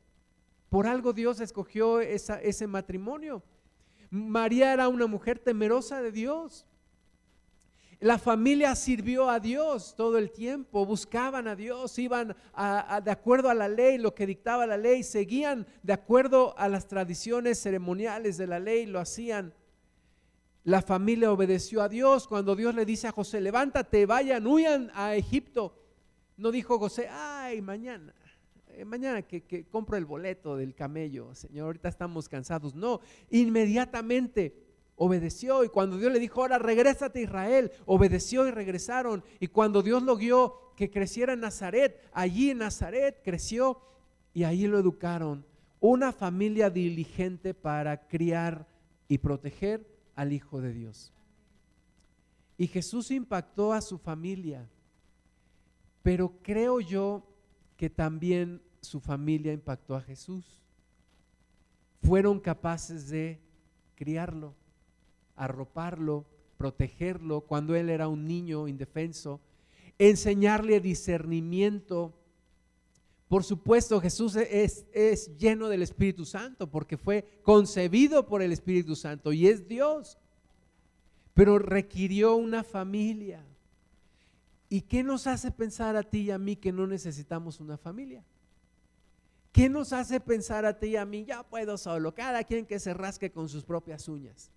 [0.69, 3.43] Por algo Dios escogió ese matrimonio.
[4.09, 6.65] María era una mujer temerosa de Dios.
[7.99, 12.35] La familia sirvió a Dios todo el tiempo, buscaban a Dios, iban
[13.03, 16.87] de acuerdo a la ley, lo que dictaba la ley, seguían de acuerdo a las
[16.87, 19.51] tradiciones ceremoniales de la ley, lo hacían.
[20.63, 25.15] La familia obedeció a Dios cuando Dios le dice a José, levántate, vayan, huyan a
[25.15, 25.73] Egipto.
[26.35, 28.13] No dijo José, ay, mañana,
[28.67, 32.75] eh, mañana que, que compro el boleto del camello, Señor, ahorita estamos cansados.
[32.75, 32.99] No,
[33.31, 34.66] inmediatamente
[34.97, 35.63] obedeció.
[35.63, 39.23] Y cuando Dios le dijo, ahora regrésate a Israel, obedeció y regresaron.
[39.39, 43.81] Y cuando Dios lo guió que creciera en Nazaret, allí en Nazaret creció
[44.33, 45.45] y allí lo educaron.
[45.79, 48.67] Una familia diligente para criar
[49.07, 51.13] y proteger al Hijo de Dios.
[52.57, 54.67] Y Jesús impactó a su familia,
[56.01, 57.23] pero creo yo
[57.77, 60.63] que también su familia impactó a Jesús.
[62.01, 63.39] Fueron capaces de
[63.93, 64.55] criarlo
[65.37, 66.25] arroparlo,
[66.57, 69.39] protegerlo cuando él era un niño indefenso,
[69.97, 72.13] enseñarle discernimiento.
[73.27, 78.95] Por supuesto, Jesús es, es, lleno del Espíritu Santo porque fue concebido por el Espíritu
[78.95, 80.17] Santo y es Dios,
[81.33, 83.45] pero requirió una familia.
[84.69, 88.23] ¿Y qué nos hace pensar a ti y a mí que no necesitamos una familia?
[89.51, 92.79] ¿Qué nos hace pensar a ti y a mí, ya puedo solo, cada quien que
[92.79, 94.51] se rasque con sus propias uñas?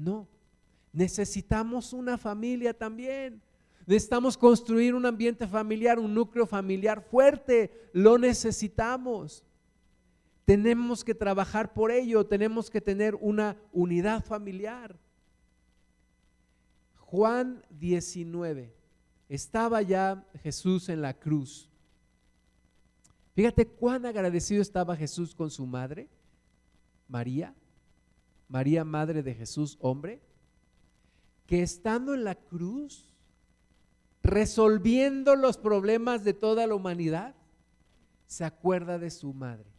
[0.00, 0.26] No,
[0.94, 3.42] necesitamos una familia también.
[3.86, 7.70] Necesitamos construir un ambiente familiar, un núcleo familiar fuerte.
[7.92, 9.44] Lo necesitamos.
[10.46, 14.98] Tenemos que trabajar por ello, tenemos que tener una unidad familiar.
[16.96, 18.72] Juan 19.
[19.28, 21.68] Estaba ya Jesús en la cruz.
[23.34, 26.08] Fíjate cuán agradecido estaba Jesús con su madre,
[27.06, 27.54] María.
[28.50, 30.20] María, madre de Jesús, hombre,
[31.46, 33.14] que estando en la cruz,
[34.24, 37.36] resolviendo los problemas de toda la humanidad,
[38.26, 39.70] se acuerda de su madre.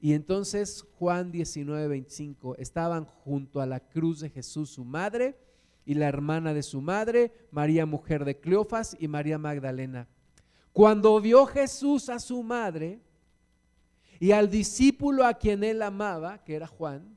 [0.00, 5.38] Y entonces Juan 19, 25, estaban junto a la cruz de Jesús su madre
[5.86, 10.08] y la hermana de su madre, María mujer de Cleofas y María Magdalena.
[10.72, 13.00] Cuando vio Jesús a su madre
[14.18, 17.16] y al discípulo a quien él amaba, que era Juan,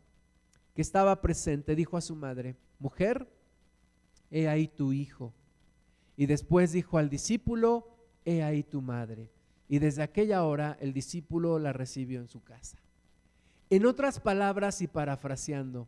[0.77, 3.27] que estaba presente dijo a su madre, mujer,
[4.29, 5.33] he ahí tu hijo.
[6.15, 9.31] Y después dijo al discípulo, he ahí tu madre.
[9.67, 12.77] Y desde aquella hora el discípulo la recibió en su casa.
[13.71, 15.87] En otras palabras y parafraseando,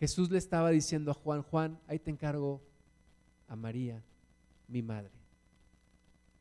[0.00, 2.62] Jesús le estaba diciendo a Juan, Juan, ahí te encargo
[3.46, 4.02] a María,
[4.68, 5.12] mi madre.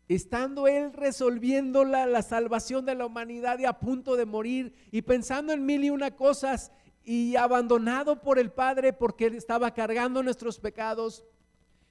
[0.07, 5.01] Estando él resolviendo la, la salvación de la humanidad y a punto de morir y
[5.01, 6.71] pensando en mil y una cosas
[7.03, 11.23] y abandonado por el Padre porque él estaba cargando nuestros pecados,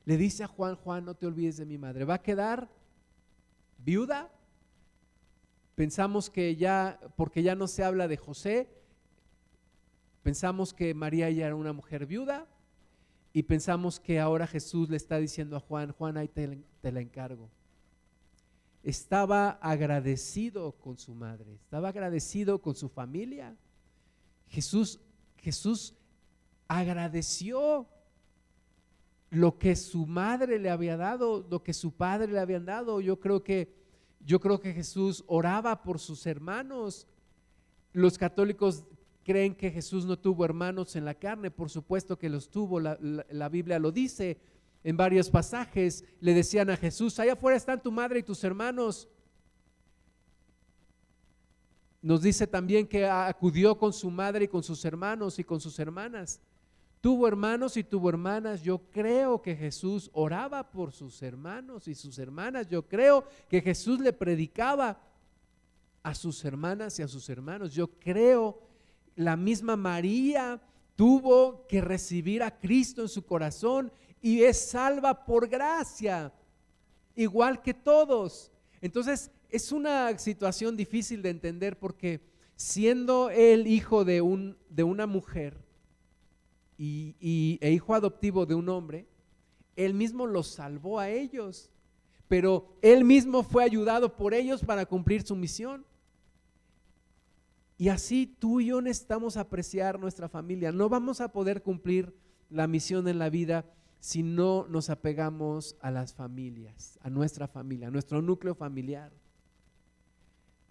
[0.05, 2.05] le dice a Juan, Juan, no te olvides de mi madre.
[2.05, 2.69] ¿Va a quedar
[3.79, 4.31] viuda?
[5.75, 8.69] Pensamos que ya, porque ya no se habla de José,
[10.23, 12.47] pensamos que María ya era una mujer viuda
[13.33, 17.01] y pensamos que ahora Jesús le está diciendo a Juan, Juan, ahí te, te la
[17.01, 17.51] encargo.
[18.83, 23.57] Estaba agradecido con su madre, estaba agradecido con su familia.
[24.53, 25.01] Jesús,
[25.39, 25.95] Jesús
[26.69, 27.89] agradeció
[29.31, 33.01] lo que su madre le había dado, lo que su padre le habían dado.
[33.01, 33.73] Yo creo que
[34.25, 37.09] yo creo que Jesús oraba por sus hermanos.
[37.95, 38.85] Los católicos
[39.25, 42.99] creen que Jesús no tuvo hermanos en la carne, por supuesto que los tuvo, la,
[43.01, 44.39] la Biblia lo dice
[44.85, 49.09] en varios pasajes, le decían a Jesús, allá afuera están tu madre y tus hermanos.
[52.03, 55.79] Nos dice también que acudió con su madre y con sus hermanos y con sus
[55.79, 56.41] hermanas.
[57.01, 58.63] Tuvo hermanos y tuvo hermanas.
[58.63, 62.69] Yo creo que Jesús oraba por sus hermanos y sus hermanas.
[62.69, 65.01] Yo creo que Jesús le predicaba
[66.03, 67.73] a sus hermanas y a sus hermanos.
[67.73, 68.61] Yo creo
[69.15, 70.61] la misma María
[70.97, 76.33] tuvo que recibir a Cristo en su corazón y es salva por gracia,
[77.15, 78.51] igual que todos.
[78.81, 82.23] Entonces, es una situación difícil de entender porque
[82.57, 85.59] siendo el hijo de, un, de una mujer
[86.79, 89.07] y, e hijo adoptivo de un hombre,
[89.77, 91.71] él mismo los salvó a ellos,
[92.29, 95.85] pero él mismo fue ayudado por ellos para cumplir su misión.
[97.77, 100.73] Y así tú y yo necesitamos apreciar nuestra familia.
[100.73, 102.15] No vamos a poder cumplir
[102.49, 103.67] la misión en la vida
[103.99, 109.13] si no nos apegamos a las familias, a nuestra familia, a nuestro núcleo familiar.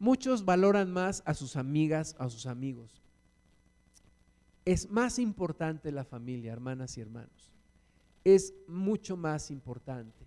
[0.01, 3.03] Muchos valoran más a sus amigas, a sus amigos.
[4.65, 7.51] Es más importante la familia, hermanas y hermanos.
[8.23, 10.25] Es mucho más importante.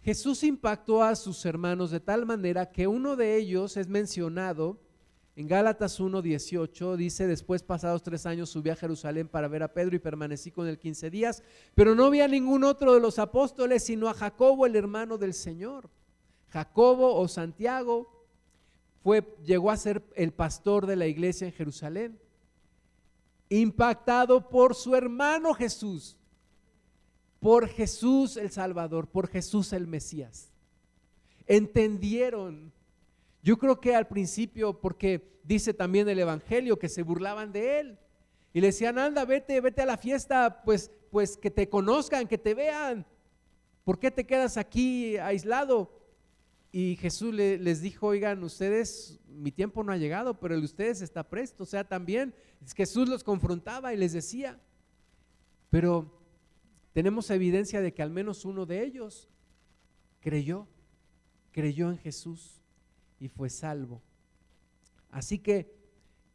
[0.00, 4.80] Jesús impactó a sus hermanos de tal manera que uno de ellos es mencionado
[5.36, 9.94] en Gálatas 1.18, dice, después pasados tres años subí a Jerusalén para ver a Pedro
[9.94, 11.42] y permanecí con él 15 días,
[11.74, 15.34] pero no vi a ningún otro de los apóstoles, sino a Jacobo, el hermano del
[15.34, 15.90] Señor.
[16.48, 18.17] Jacobo o Santiago,
[19.44, 22.20] llegó a ser el pastor de la iglesia en Jerusalén,
[23.48, 26.16] impactado por su hermano Jesús,
[27.40, 30.52] por Jesús el Salvador, por Jesús el Mesías.
[31.46, 32.72] Entendieron,
[33.42, 37.98] yo creo que al principio, porque dice también el Evangelio que se burlaban de él
[38.52, 42.38] y le decían, anda, vete, vete a la fiesta, pues, pues que te conozcan, que
[42.38, 43.06] te vean.
[43.84, 45.97] ¿Por qué te quedas aquí aislado?
[46.70, 51.00] Y Jesús les dijo, oigan, ustedes, mi tiempo no ha llegado, pero el de ustedes
[51.00, 51.62] está presto.
[51.62, 52.34] O sea, también
[52.76, 54.60] Jesús los confrontaba y les decía,
[55.70, 56.22] pero
[56.92, 59.30] tenemos evidencia de que al menos uno de ellos
[60.20, 60.68] creyó,
[61.52, 62.60] creyó en Jesús
[63.18, 64.02] y fue salvo.
[65.10, 65.74] Así que,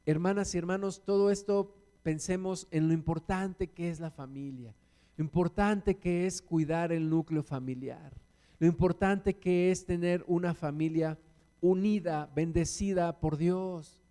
[0.08, 4.74] hermanas y hermanos, todo esto pensemos en lo importante que es la familia,
[5.20, 8.23] importante que es cuidar el núcleo familiar
[8.64, 11.20] lo importante que es tener una familia
[11.60, 14.02] unida, bendecida por Dios.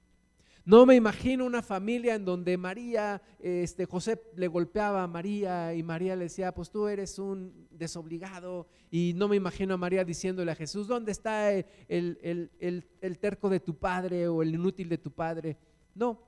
[0.67, 5.83] No me imagino una familia en donde María, este, José le golpeaba a María y
[5.83, 8.67] María le decía, pues tú eres un desobligado.
[8.91, 13.59] Y no me imagino a María diciéndole a Jesús, ¿dónde está el, el terco de
[13.59, 15.57] tu padre o el inútil de tu padre?
[15.95, 16.21] No,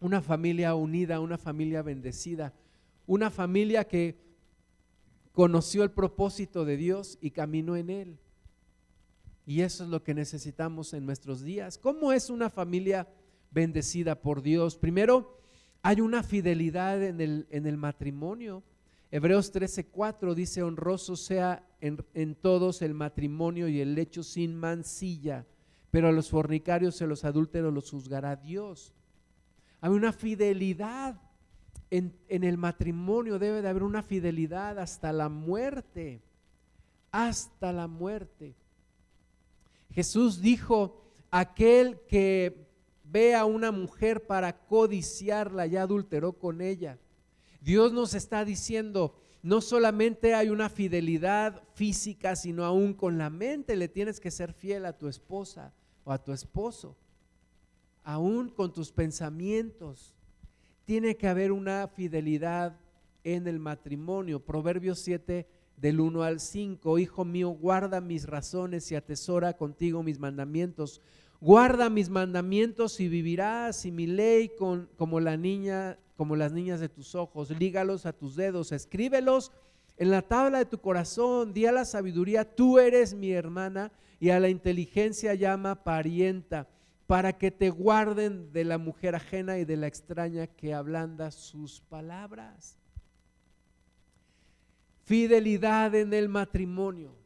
[0.00, 2.52] una familia unida, una familia bendecida,
[3.06, 4.27] una familia que
[5.38, 8.18] conoció el propósito de Dios y caminó en él.
[9.46, 11.78] Y eso es lo que necesitamos en nuestros días.
[11.78, 13.06] ¿Cómo es una familia
[13.52, 14.76] bendecida por Dios?
[14.76, 15.38] Primero,
[15.80, 18.64] hay una fidelidad en el, en el matrimonio.
[19.12, 25.46] Hebreos 13:4 dice, honroso sea en, en, todos el matrimonio y el lecho sin mancilla,
[25.92, 28.92] pero a los fornicarios y a los adúlteros los juzgará Dios.
[29.80, 31.27] Hay una fidelidad
[31.90, 36.20] en, el matrimonio debe de haber una fidelidad hasta la muerte,
[37.10, 38.54] hasta la muerte.
[39.90, 42.66] Jesús dijo, aquel que
[43.04, 46.98] ve a una mujer para codiciarla ya adulteró con ella.
[47.60, 53.76] Dios nos está diciendo, no solamente hay una fidelidad física, sino aún con la mente
[53.76, 55.72] le tienes que ser fiel a tu esposa
[56.04, 56.96] o a tu esposo,
[58.04, 60.14] aún con tus pensamientos
[60.88, 62.74] tiene que haber una fidelidad
[63.22, 64.40] en el matrimonio.
[64.40, 70.18] Proverbios 7 del 1 al 5, Hijo mío, guarda mis razones y atesora contigo mis
[70.18, 71.02] mandamientos.
[71.42, 76.80] Guarda mis mandamientos y vivirás y mi ley con, como la niña, como las niñas
[76.80, 77.50] de tus ojos.
[77.50, 79.52] Lígalos a tus dedos, escríbelos
[79.98, 81.52] en la tabla de tu corazón.
[81.52, 86.66] Di a la sabiduría, tú eres mi hermana y a la inteligencia llama parienta
[87.08, 91.80] para que te guarden de la mujer ajena y de la extraña que ablanda sus
[91.80, 92.76] palabras.
[95.06, 97.16] Fidelidad en el matrimonio.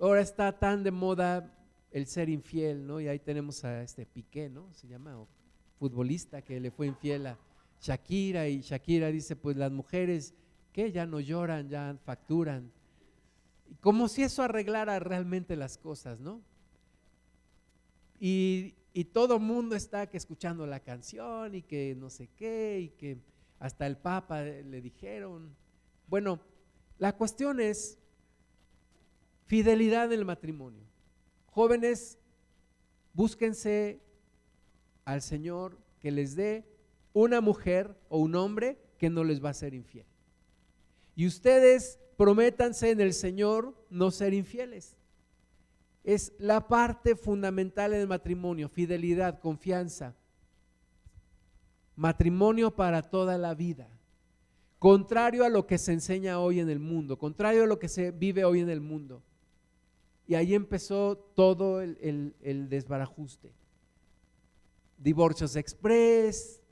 [0.00, 1.54] Ahora está tan de moda
[1.90, 3.02] el ser infiel, ¿no?
[3.02, 4.72] Y ahí tenemos a este Piqué, ¿no?
[4.72, 5.14] Se llama
[5.78, 7.38] futbolista que le fue infiel a
[7.82, 10.32] Shakira y Shakira dice, pues las mujeres
[10.72, 12.72] que ya no lloran, ya facturan.
[13.82, 16.40] Como si eso arreglara realmente las cosas, ¿no?
[18.26, 22.88] Y y todo mundo está que escuchando la canción y que no sé qué y
[22.90, 23.18] que
[23.58, 25.52] hasta el Papa le dijeron.
[26.06, 26.38] Bueno,
[26.98, 27.98] la cuestión es
[29.46, 30.84] fidelidad en el matrimonio.
[31.46, 32.18] Jóvenes,
[33.12, 34.00] búsquense
[35.04, 36.64] al Señor que les dé
[37.12, 40.06] una mujer o un hombre que no les va a ser infiel.
[41.16, 44.96] Y ustedes prométanse en el Señor no ser infieles.
[46.04, 50.14] Es la parte fundamental del matrimonio, fidelidad, confianza.
[51.96, 53.88] Matrimonio para toda la vida.
[54.78, 58.10] Contrario a lo que se enseña hoy en el mundo, contrario a lo que se
[58.10, 59.22] vive hoy en el mundo.
[60.26, 62.34] Y ahí empezó todo el,
[62.68, 63.54] desbarajuste.
[64.98, 66.62] Divorcios express,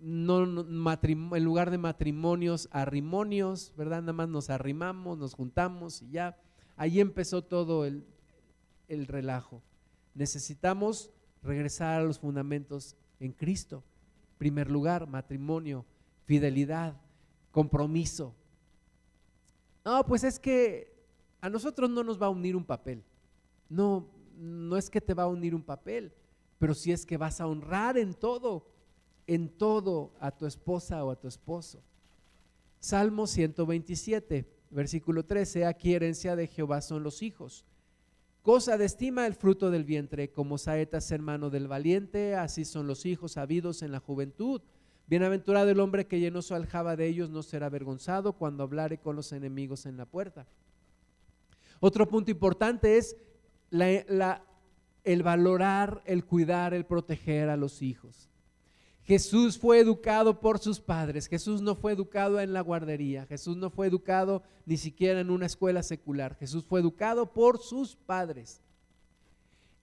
[0.00, 4.02] no, en lugar de matrimonios, arrimonios, ¿verdad?
[4.02, 6.38] Nada más nos arrimamos, nos juntamos y ya.
[6.76, 8.04] Ahí empezó todo el,
[8.92, 9.62] el relajo.
[10.14, 11.10] Necesitamos
[11.42, 13.82] regresar a los fundamentos en Cristo.
[14.38, 15.84] Primer lugar, matrimonio,
[16.24, 16.94] fidelidad,
[17.50, 18.34] compromiso.
[19.84, 20.92] No, pues es que
[21.40, 23.02] a nosotros no nos va a unir un papel.
[23.68, 26.12] No, no es que te va a unir un papel,
[26.58, 28.72] pero sí es que vas a honrar en todo
[29.26, 31.82] en todo a tu esposa o a tu esposo.
[32.80, 37.64] Salmo 127, versículo 13, aquí herencia de Jehová son los hijos.
[38.42, 43.06] Cosa de estima el fruto del vientre, como saetas hermano del valiente, así son los
[43.06, 44.60] hijos habidos en la juventud.
[45.06, 49.14] Bienaventurado el hombre que llenó su aljaba de ellos, no será avergonzado cuando hablare con
[49.14, 50.48] los enemigos en la puerta.
[51.78, 53.16] Otro punto importante es
[53.70, 58.28] el valorar, el cuidar, el proteger a los hijos.
[59.04, 63.68] Jesús fue educado por sus padres, Jesús no fue educado en la guardería, Jesús no
[63.68, 68.60] fue educado ni siquiera en una escuela secular, Jesús fue educado por sus padres.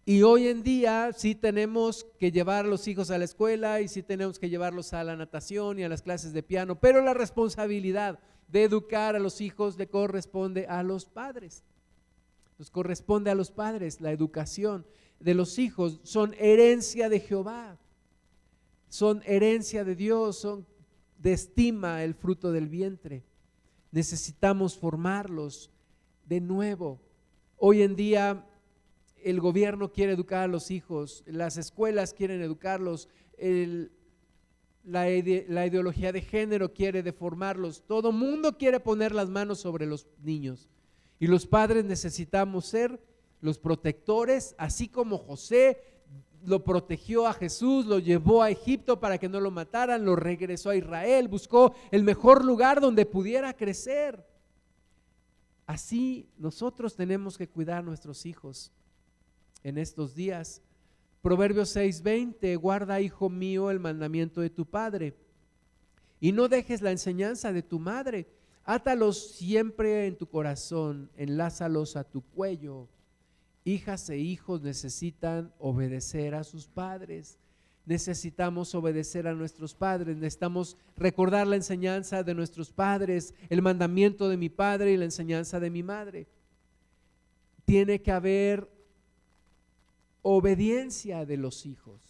[0.05, 3.89] Y hoy en día sí tenemos que llevar a los hijos a la escuela y
[3.89, 7.13] sí tenemos que llevarlos a la natación y a las clases de piano, pero la
[7.13, 11.63] responsabilidad de educar a los hijos le corresponde a los padres.
[12.57, 14.85] Nos corresponde a los padres la educación
[15.19, 17.77] de los hijos, son herencia de Jehová
[18.89, 20.65] son herencia de Dios, son
[21.17, 23.23] de estima el fruto del vientre.
[23.91, 25.71] Necesitamos formarlos
[26.25, 26.99] de nuevo.
[27.57, 28.45] Hoy en día
[29.23, 33.09] el gobierno quiere educar a los hijos, las escuelas quieren educarlos,
[34.83, 35.05] la,
[35.47, 40.69] la, ideología de género quiere deformarlos, todo mundo quiere poner las manos sobre los niños.
[41.19, 43.01] Y los padres necesitamos ser
[43.41, 45.81] los protectores, así como José
[46.45, 50.69] lo protegió a Jesús, lo llevó a Egipto para que no lo mataran, lo regresó
[50.69, 54.25] a Israel, buscó el mejor lugar donde pudiera crecer.
[55.65, 58.71] Así nosotros tenemos que cuidar a nuestros hijos
[59.63, 60.61] en estos días.
[61.21, 65.15] Proverbios 6:20, guarda, hijo mío, el mandamiento de tu padre
[66.19, 68.27] y no dejes la enseñanza de tu madre.
[68.63, 72.87] Átalos siempre en tu corazón, enlázalos a tu cuello
[73.65, 77.37] Hijas e hijos necesitan obedecer a sus padres.
[77.85, 84.37] Necesitamos obedecer a nuestros padres, necesitamos recordar la enseñanza de nuestros padres, el mandamiento de
[84.37, 86.27] mi padre y la enseñanza de mi madre.
[87.65, 88.69] Tiene que haber
[90.21, 92.09] obediencia de los hijos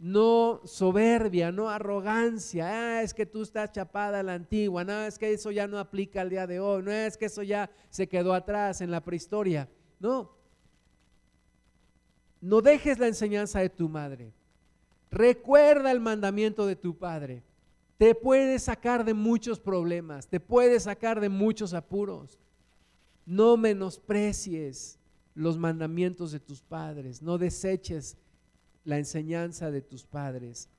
[0.00, 5.18] no soberbia, no arrogancia, ah, es que tú estás chapada a la antigua, no, es
[5.18, 8.08] que eso ya no aplica al día de hoy, no es que eso ya se
[8.08, 9.68] quedó atrás en la prehistoria.
[10.00, 10.30] No,
[12.40, 14.32] no dejes la enseñanza de tu madre.
[15.10, 17.42] Recuerda el mandamiento de tu padre.
[17.98, 22.38] Te puede sacar de muchos problemas, te puede sacar de muchos apuros.
[23.26, 24.98] No menosprecies
[25.34, 28.16] los mandamientos de tus padres, no deseches
[28.84, 30.70] la enseñanza de tus padres.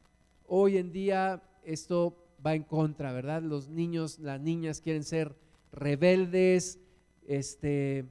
[0.48, 3.44] Hoy en día esto va en contra, ¿verdad?
[3.44, 5.36] Los niños, las niñas quieren ser
[5.72, 6.80] rebeldes,
[7.28, 8.06] este,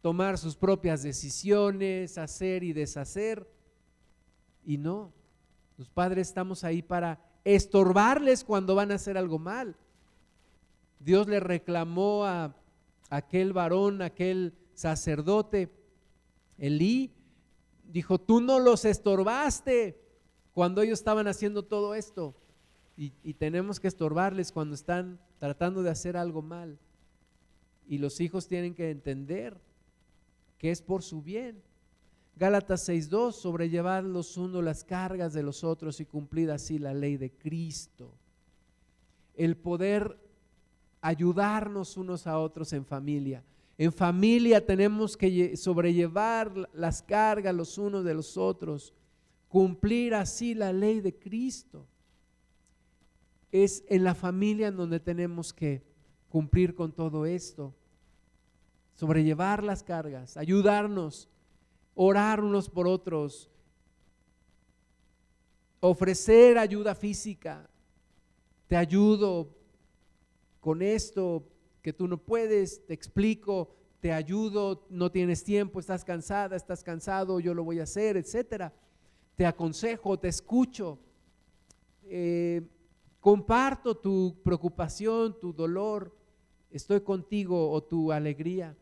[0.00, 3.48] tomar sus propias decisiones, hacer y deshacer.
[4.64, 5.12] Y no,
[5.76, 9.76] los padres estamos ahí para estorbarles cuando van a hacer algo mal.
[11.00, 12.54] Dios le reclamó a
[13.10, 15.72] aquel varón, aquel sacerdote,
[16.58, 17.12] Elí,
[17.84, 20.00] dijo, tú no los estorbaste
[20.52, 22.34] cuando ellos estaban haciendo todo esto.
[22.96, 26.80] Y, y, tenemos que estorbarles cuando están tratando de hacer algo mal.
[27.86, 29.56] Y los hijos tienen que entender
[30.58, 31.62] que es por su bien.
[32.36, 37.16] Gálatas 6.2, sobrellevar los unos las cargas de los otros y cumplir así la ley
[37.16, 38.12] de Cristo.
[39.34, 40.18] El poder
[41.00, 43.44] ayudarnos unos a otros en familia,
[43.80, 48.92] En familia tenemos que sobrellevar las cargas los unos de los otros,
[49.48, 51.86] cumplir así la ley de Cristo.
[53.52, 55.84] Es en la familia en donde tenemos que
[56.28, 57.72] cumplir con todo esto,
[58.98, 61.28] sobrellevar las cargas, ayudarnos,
[61.94, 63.48] orar unos por otros,
[65.78, 67.70] ofrecer ayuda física.
[68.66, 69.54] Te ayudo
[70.58, 71.46] con esto
[71.80, 77.38] que tú no puedes, te explico, te ayudo, no tienes tiempo, estás cansada, estás cansado,
[77.38, 78.72] yo lo voy a hacer, etcétera.
[79.36, 80.98] Te aconsejo, te escucho,
[82.02, 82.66] eh,
[83.20, 86.12] comparto tu preocupación, tu dolor,
[86.72, 88.76] estoy contigo o tu alegría.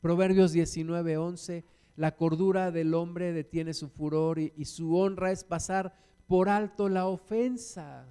[0.00, 1.64] Proverbios 19, 11
[1.96, 7.06] la cordura del hombre detiene su furor y, su honra es pasar por alto la
[7.06, 8.06] ofensa.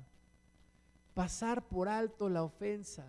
[1.14, 3.08] Pasar por alto la ofensa.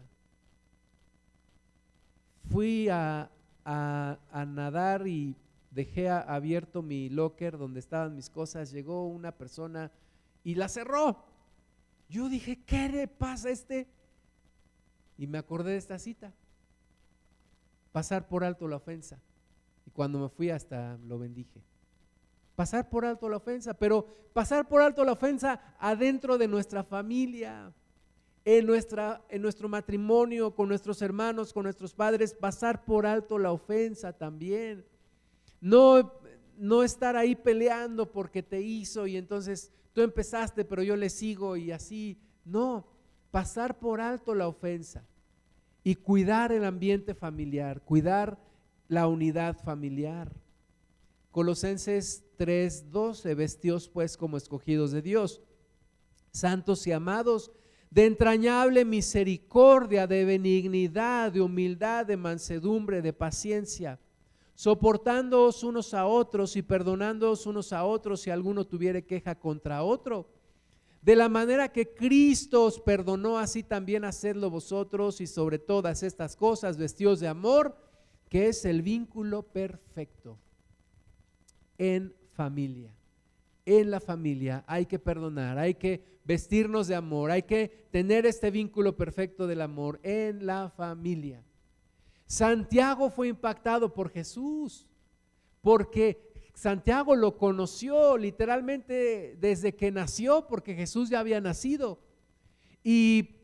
[2.50, 3.30] Fui a,
[3.64, 5.34] nadar y
[5.70, 8.70] dejé abierto mi locker donde estaban mis cosas.
[8.70, 9.90] Llegó una persona
[10.44, 11.24] y la cerró.
[12.08, 13.88] Yo dije, ¿qué le pasa a este?
[15.16, 16.34] Y me acordé de esta cita.
[17.96, 19.18] Pasar por alto la ofensa.
[19.86, 21.62] Y cuando me fui hasta lo bendije.
[22.54, 27.72] Pasar por alto la ofensa, pero pasar por alto la ofensa adentro de nuestra familia,
[28.44, 33.50] en, nuestra, en nuestro matrimonio, con nuestros hermanos, con nuestros padres, pasar por alto la
[33.50, 34.84] ofensa también.
[35.62, 36.12] No,
[36.58, 41.56] no estar ahí peleando porque te hizo y entonces tú empezaste, pero yo le sigo
[41.56, 42.20] y así.
[42.44, 42.86] No,
[43.30, 45.02] pasar por alto la ofensa
[45.86, 48.40] y cuidar el ambiente familiar, cuidar
[48.88, 50.32] la unidad familiar.
[51.30, 55.42] Colosenses 3:12, vestidos pues como escogidos de Dios,
[56.32, 57.52] santos y amados,
[57.88, 64.00] de entrañable misericordia, de benignidad, de humildad, de mansedumbre, de paciencia,
[64.56, 70.26] soportándoos unos a otros y perdonándoos unos a otros si alguno tuviere queja contra otro.
[71.06, 76.34] De la manera que Cristo os perdonó, así también hacedlo vosotros y sobre todas estas
[76.34, 77.76] cosas, vestidos de amor,
[78.28, 80.36] que es el vínculo perfecto
[81.78, 82.92] en familia.
[83.64, 88.50] En la familia hay que perdonar, hay que vestirnos de amor, hay que tener este
[88.50, 91.40] vínculo perfecto del amor en la familia.
[92.26, 94.88] Santiago fue impactado por Jesús,
[95.62, 96.25] porque
[96.56, 102.00] Santiago lo conoció literalmente desde que nació, porque Jesús ya había nacido.
[102.82, 103.36] Y,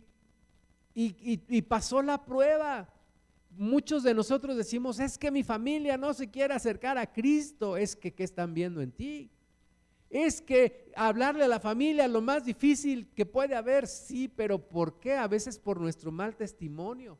[0.94, 2.92] y pasó la prueba
[3.56, 7.96] muchos de nosotros decimos, es que mi familia no se quiere acercar a Cristo, es
[7.96, 9.30] que ¿qué están viendo en ti?
[10.10, 15.00] Es que hablarle a la familia lo más difícil que puede haber, sí, pero ¿por
[15.00, 15.14] qué?
[15.14, 17.18] A veces por nuestro mal testimonio.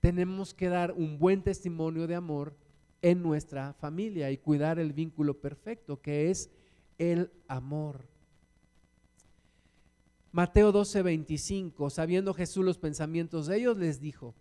[0.00, 2.56] Tenemos que dar un buen testimonio de amor
[3.04, 6.48] en nuestra familia y cuidar el vínculo perfecto que es
[6.96, 8.08] el amor.
[10.32, 14.34] Mateo 12, 25, sabiendo Jesús los pensamientos de ellos, les dijo,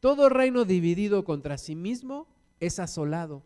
[0.00, 2.26] todo reino dividido contra sí mismo
[2.58, 3.44] es asolado,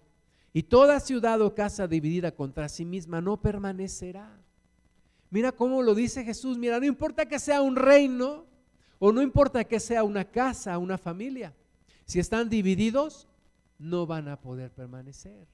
[0.55, 4.41] y toda ciudad o casa dividida contra sí misma no permanecerá.
[5.29, 8.47] Mira cómo lo dice Jesús, mira, no importa que sea un reino
[8.99, 11.55] o no importa que sea una casa, una familia,
[12.07, 13.29] si están divididos,
[13.83, 15.47] no van a poder permanecer.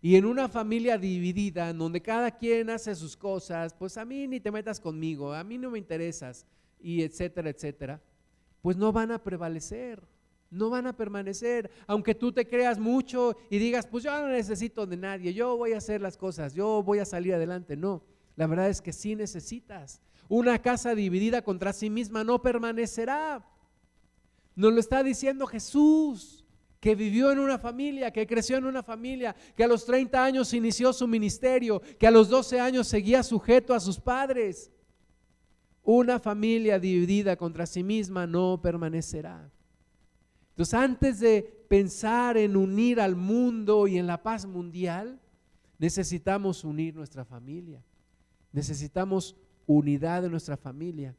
[0.00, 4.28] Y en una familia dividida, en donde cada quien hace sus cosas, pues a mí
[4.28, 6.46] ni te metas conmigo, a mí no me interesas,
[6.80, 8.00] y etcétera, etcétera,
[8.62, 10.00] pues no van a prevalecer,
[10.50, 11.70] no van a permanecer.
[11.86, 15.72] Aunque tú te creas mucho y digas, pues yo no necesito de nadie, yo voy
[15.72, 17.76] a hacer las cosas, yo voy a salir adelante.
[17.76, 18.02] No,
[18.36, 20.00] la verdad es que sí necesitas.
[20.28, 23.44] Una casa dividida contra sí misma no permanecerá.
[24.54, 26.37] Nos lo está diciendo Jesús,
[26.80, 30.54] que vivió en una familia, que creció en una familia, que a los 30 años
[30.54, 34.70] inició su ministerio, que a los 12 años seguía sujeto a sus padres.
[35.82, 39.50] Una familia dividida contra sí misma no permanecerá.
[40.50, 45.20] Entonces, antes de pensar en unir al mundo y en la paz mundial,
[45.78, 47.82] necesitamos unir nuestra familia.
[48.52, 51.14] Necesitamos unidad de nuestra familia.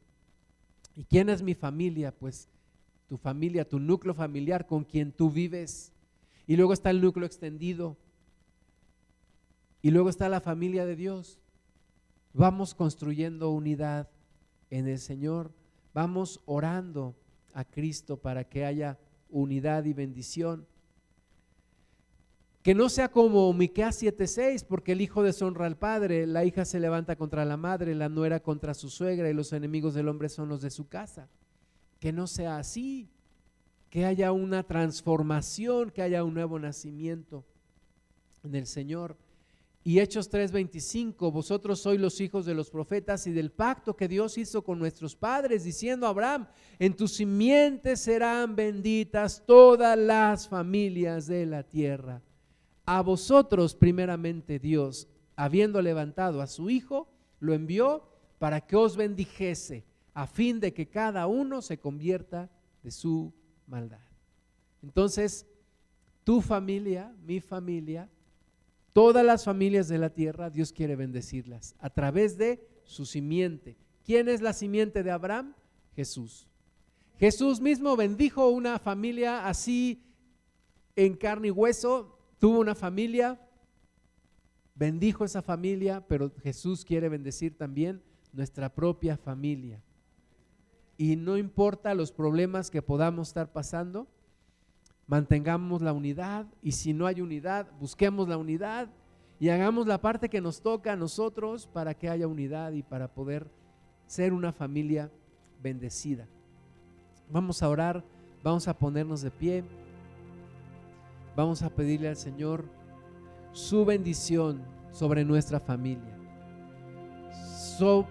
[0.95, 2.11] ¿Y quién es mi familia?
[2.11, 2.49] Pues
[3.09, 5.91] tu familia, tu núcleo familiar con quien tú vives.
[6.45, 7.97] Y luego está el núcleo extendido.
[9.81, 11.39] Y luego está la familia de Dios.
[12.33, 14.09] Vamos construyendo unidad
[14.69, 15.51] en el Señor.
[15.93, 17.15] Vamos orando
[17.53, 18.99] a Cristo para que haya
[19.29, 20.67] unidad y bendición.
[22.61, 26.79] Que no sea como Miqueas 7:6, porque el hijo deshonra al padre, la hija se
[26.79, 30.49] levanta contra la madre, la nuera contra su suegra y los enemigos del hombre son
[30.49, 31.27] los de su casa.
[31.99, 33.09] Que no sea así.
[33.89, 37.43] que haya una transformación, que haya un nuevo nacimiento
[38.43, 39.17] en el Señor.
[39.83, 44.37] Y Hechos 3:25, vosotros sois los hijos de los profetas y del pacto que Dios
[44.37, 46.47] hizo con nuestros padres, diciendo a Abraham,
[46.77, 52.21] en tus simientes serán benditas todas las familias de la tierra.
[52.85, 57.07] A vosotros primeramente Dios, habiendo levantado a su Hijo,
[57.39, 58.03] lo envió
[58.37, 62.49] para que os bendijese, a fin de que cada uno se convierta
[62.83, 63.33] de su
[63.67, 63.99] maldad.
[64.81, 65.45] Entonces,
[66.23, 68.09] tu familia, mi familia,
[68.93, 73.77] todas las familias de la tierra, Dios quiere bendecirlas a través de su simiente.
[74.05, 75.53] ¿Quién es la simiente de Abraham?
[75.95, 76.47] Jesús.
[77.19, 80.01] Jesús mismo bendijo una familia así
[80.95, 83.39] en carne y hueso, tuvo una familia,
[84.75, 88.01] bendijo esa familia, pero Jesús quiere bendecir también
[88.31, 89.83] nuestra propia familia.
[90.99, 94.05] Y no importa los problemas que podamos estar pasando,
[95.07, 98.89] mantengamos la unidad y si no hay unidad, busquemos la unidad
[99.39, 103.07] y hagamos la parte que nos toca a nosotros para que haya unidad y para
[103.07, 103.49] poder
[104.07, 105.09] ser una familia
[105.63, 106.27] bendecida.
[107.29, 108.03] Vamos a orar,
[108.43, 109.63] vamos a ponernos de pie,
[111.33, 112.65] vamos a pedirle al Señor
[113.53, 116.17] su bendición sobre nuestra familia,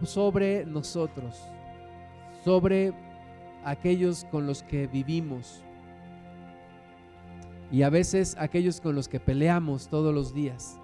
[0.06, 1.38] sobre nosotros,
[2.48, 2.94] sobre
[3.62, 5.62] aquellos con los que vivimos
[7.70, 10.80] y a veces aquellos con los que peleamos todos los días.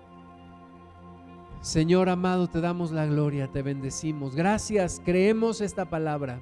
[1.62, 4.36] Señor amado, te damos la gloria, te bendecimos.
[4.36, 6.38] Gracias, creemos esta palabra,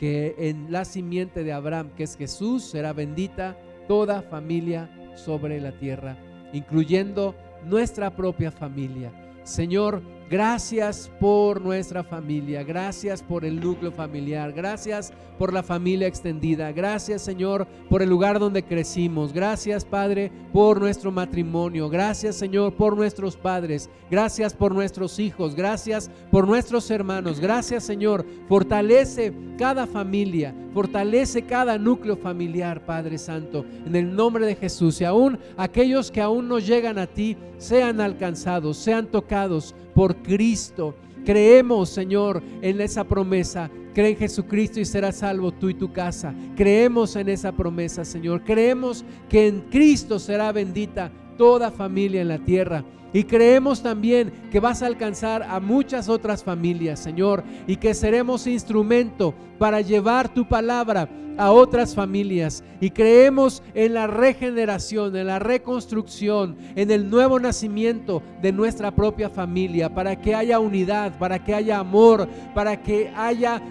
[0.00, 3.56] que en la simiente de Abraham, que es Jesús, será bendita
[3.86, 6.18] toda familia sobre la tierra,
[6.52, 9.12] incluyendo nuestra propia familia.
[9.44, 16.70] Señor, Gracias por nuestra familia, gracias por el núcleo familiar, gracias por la familia extendida,
[16.70, 22.94] gracias Señor por el lugar donde crecimos, gracias Padre por nuestro matrimonio, gracias Señor por
[22.94, 30.54] nuestros padres, gracias por nuestros hijos, gracias por nuestros hermanos, gracias Señor, fortalece cada familia,
[30.74, 36.20] fortalece cada núcleo familiar, Padre Santo, en el nombre de Jesús y aún aquellos que
[36.20, 40.94] aún no llegan a ti sean alcanzados, sean tocados por Cristo.
[41.24, 43.70] Creemos, Señor, en esa promesa.
[43.94, 46.34] Cree en Jesucristo y serás salvo tú y tu casa.
[46.56, 48.44] Creemos en esa promesa, Señor.
[48.44, 52.84] Creemos que en Cristo será bendita toda familia en la tierra.
[53.12, 58.46] Y creemos también que vas a alcanzar a muchas otras familias, Señor, y que seremos
[58.46, 62.62] instrumento para llevar tu palabra a otras familias.
[62.80, 69.30] Y creemos en la regeneración, en la reconstrucción, en el nuevo nacimiento de nuestra propia
[69.30, 73.62] familia, para que haya unidad, para que haya amor, para que haya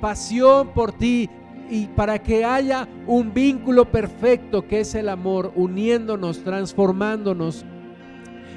[0.00, 1.28] pasión por ti,
[1.70, 7.64] y para que haya un vínculo perfecto que es el amor, uniéndonos, transformándonos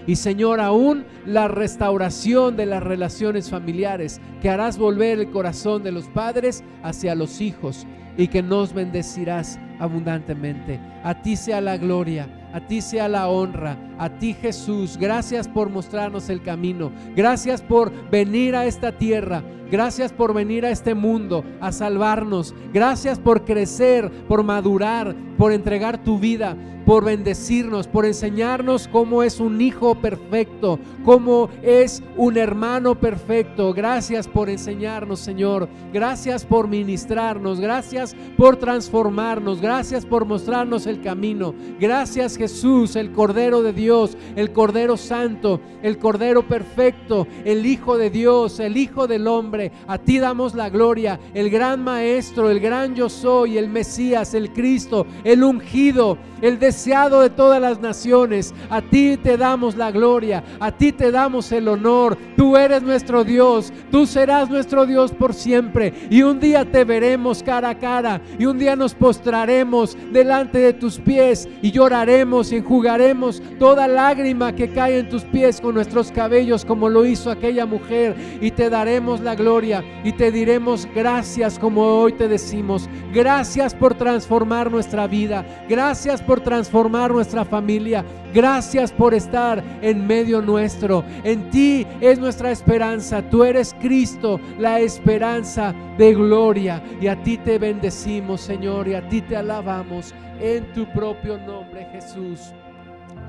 [0.08, 5.92] y Señor, aún la restauración de las relaciones familiares, que harás volver el corazón de
[5.92, 7.86] los padres hacia los hijos
[8.18, 10.80] y que nos bendecirás abundantemente.
[11.04, 14.98] A ti sea la gloria, a ti sea la honra, a ti Jesús.
[14.98, 16.92] Gracias por mostrarnos el camino.
[17.16, 19.44] Gracias por venir a esta tierra.
[19.72, 22.54] Gracias por venir a este mundo a salvarnos.
[22.74, 29.40] Gracias por crecer, por madurar, por entregar tu vida por bendecirnos, por enseñarnos cómo es
[29.40, 33.74] un hijo perfecto, cómo es un hermano perfecto.
[33.74, 35.70] Gracias por enseñarnos, Señor.
[35.94, 37.60] Gracias por ministrarnos.
[37.60, 39.62] Gracias por transformarnos.
[39.62, 41.54] Gracias por mostrarnos el camino.
[41.80, 48.10] Gracias Jesús, el Cordero de Dios, el Cordero Santo, el Cordero Perfecto, el Hijo de
[48.10, 49.72] Dios, el Hijo del Hombre.
[49.88, 54.52] A ti damos la gloria, el gran Maestro, el gran yo soy, el Mesías, el
[54.54, 58.54] Cristo, el ungido, el de de todas las naciones.
[58.70, 62.18] A ti te damos la gloria, a ti te damos el honor.
[62.36, 65.94] Tú eres nuestro Dios, tú serás nuestro Dios por siempre.
[66.10, 70.74] Y un día te veremos cara a cara y un día nos postraremos delante de
[70.74, 76.12] tus pies y lloraremos y enjugaremos toda lágrima que cae en tus pies con nuestros
[76.12, 81.60] cabellos como lo hizo aquella mujer y te daremos la gloria y te diremos gracias
[81.60, 82.90] como hoy te decimos.
[83.14, 85.46] Gracias por transformar nuestra vida.
[85.70, 88.06] Gracias por transformar transformar nuestra familia.
[88.32, 91.04] Gracias por estar en medio nuestro.
[91.24, 93.24] En ti es nuestra esperanza.
[93.24, 96.84] Tú eres Cristo, la esperanza de gloria.
[97.02, 101.88] Y a ti te bendecimos, Señor, y a ti te alabamos en tu propio nombre,
[101.92, 102.54] Jesús.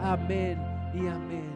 [0.03, 0.59] Amén
[0.93, 1.52] y amén.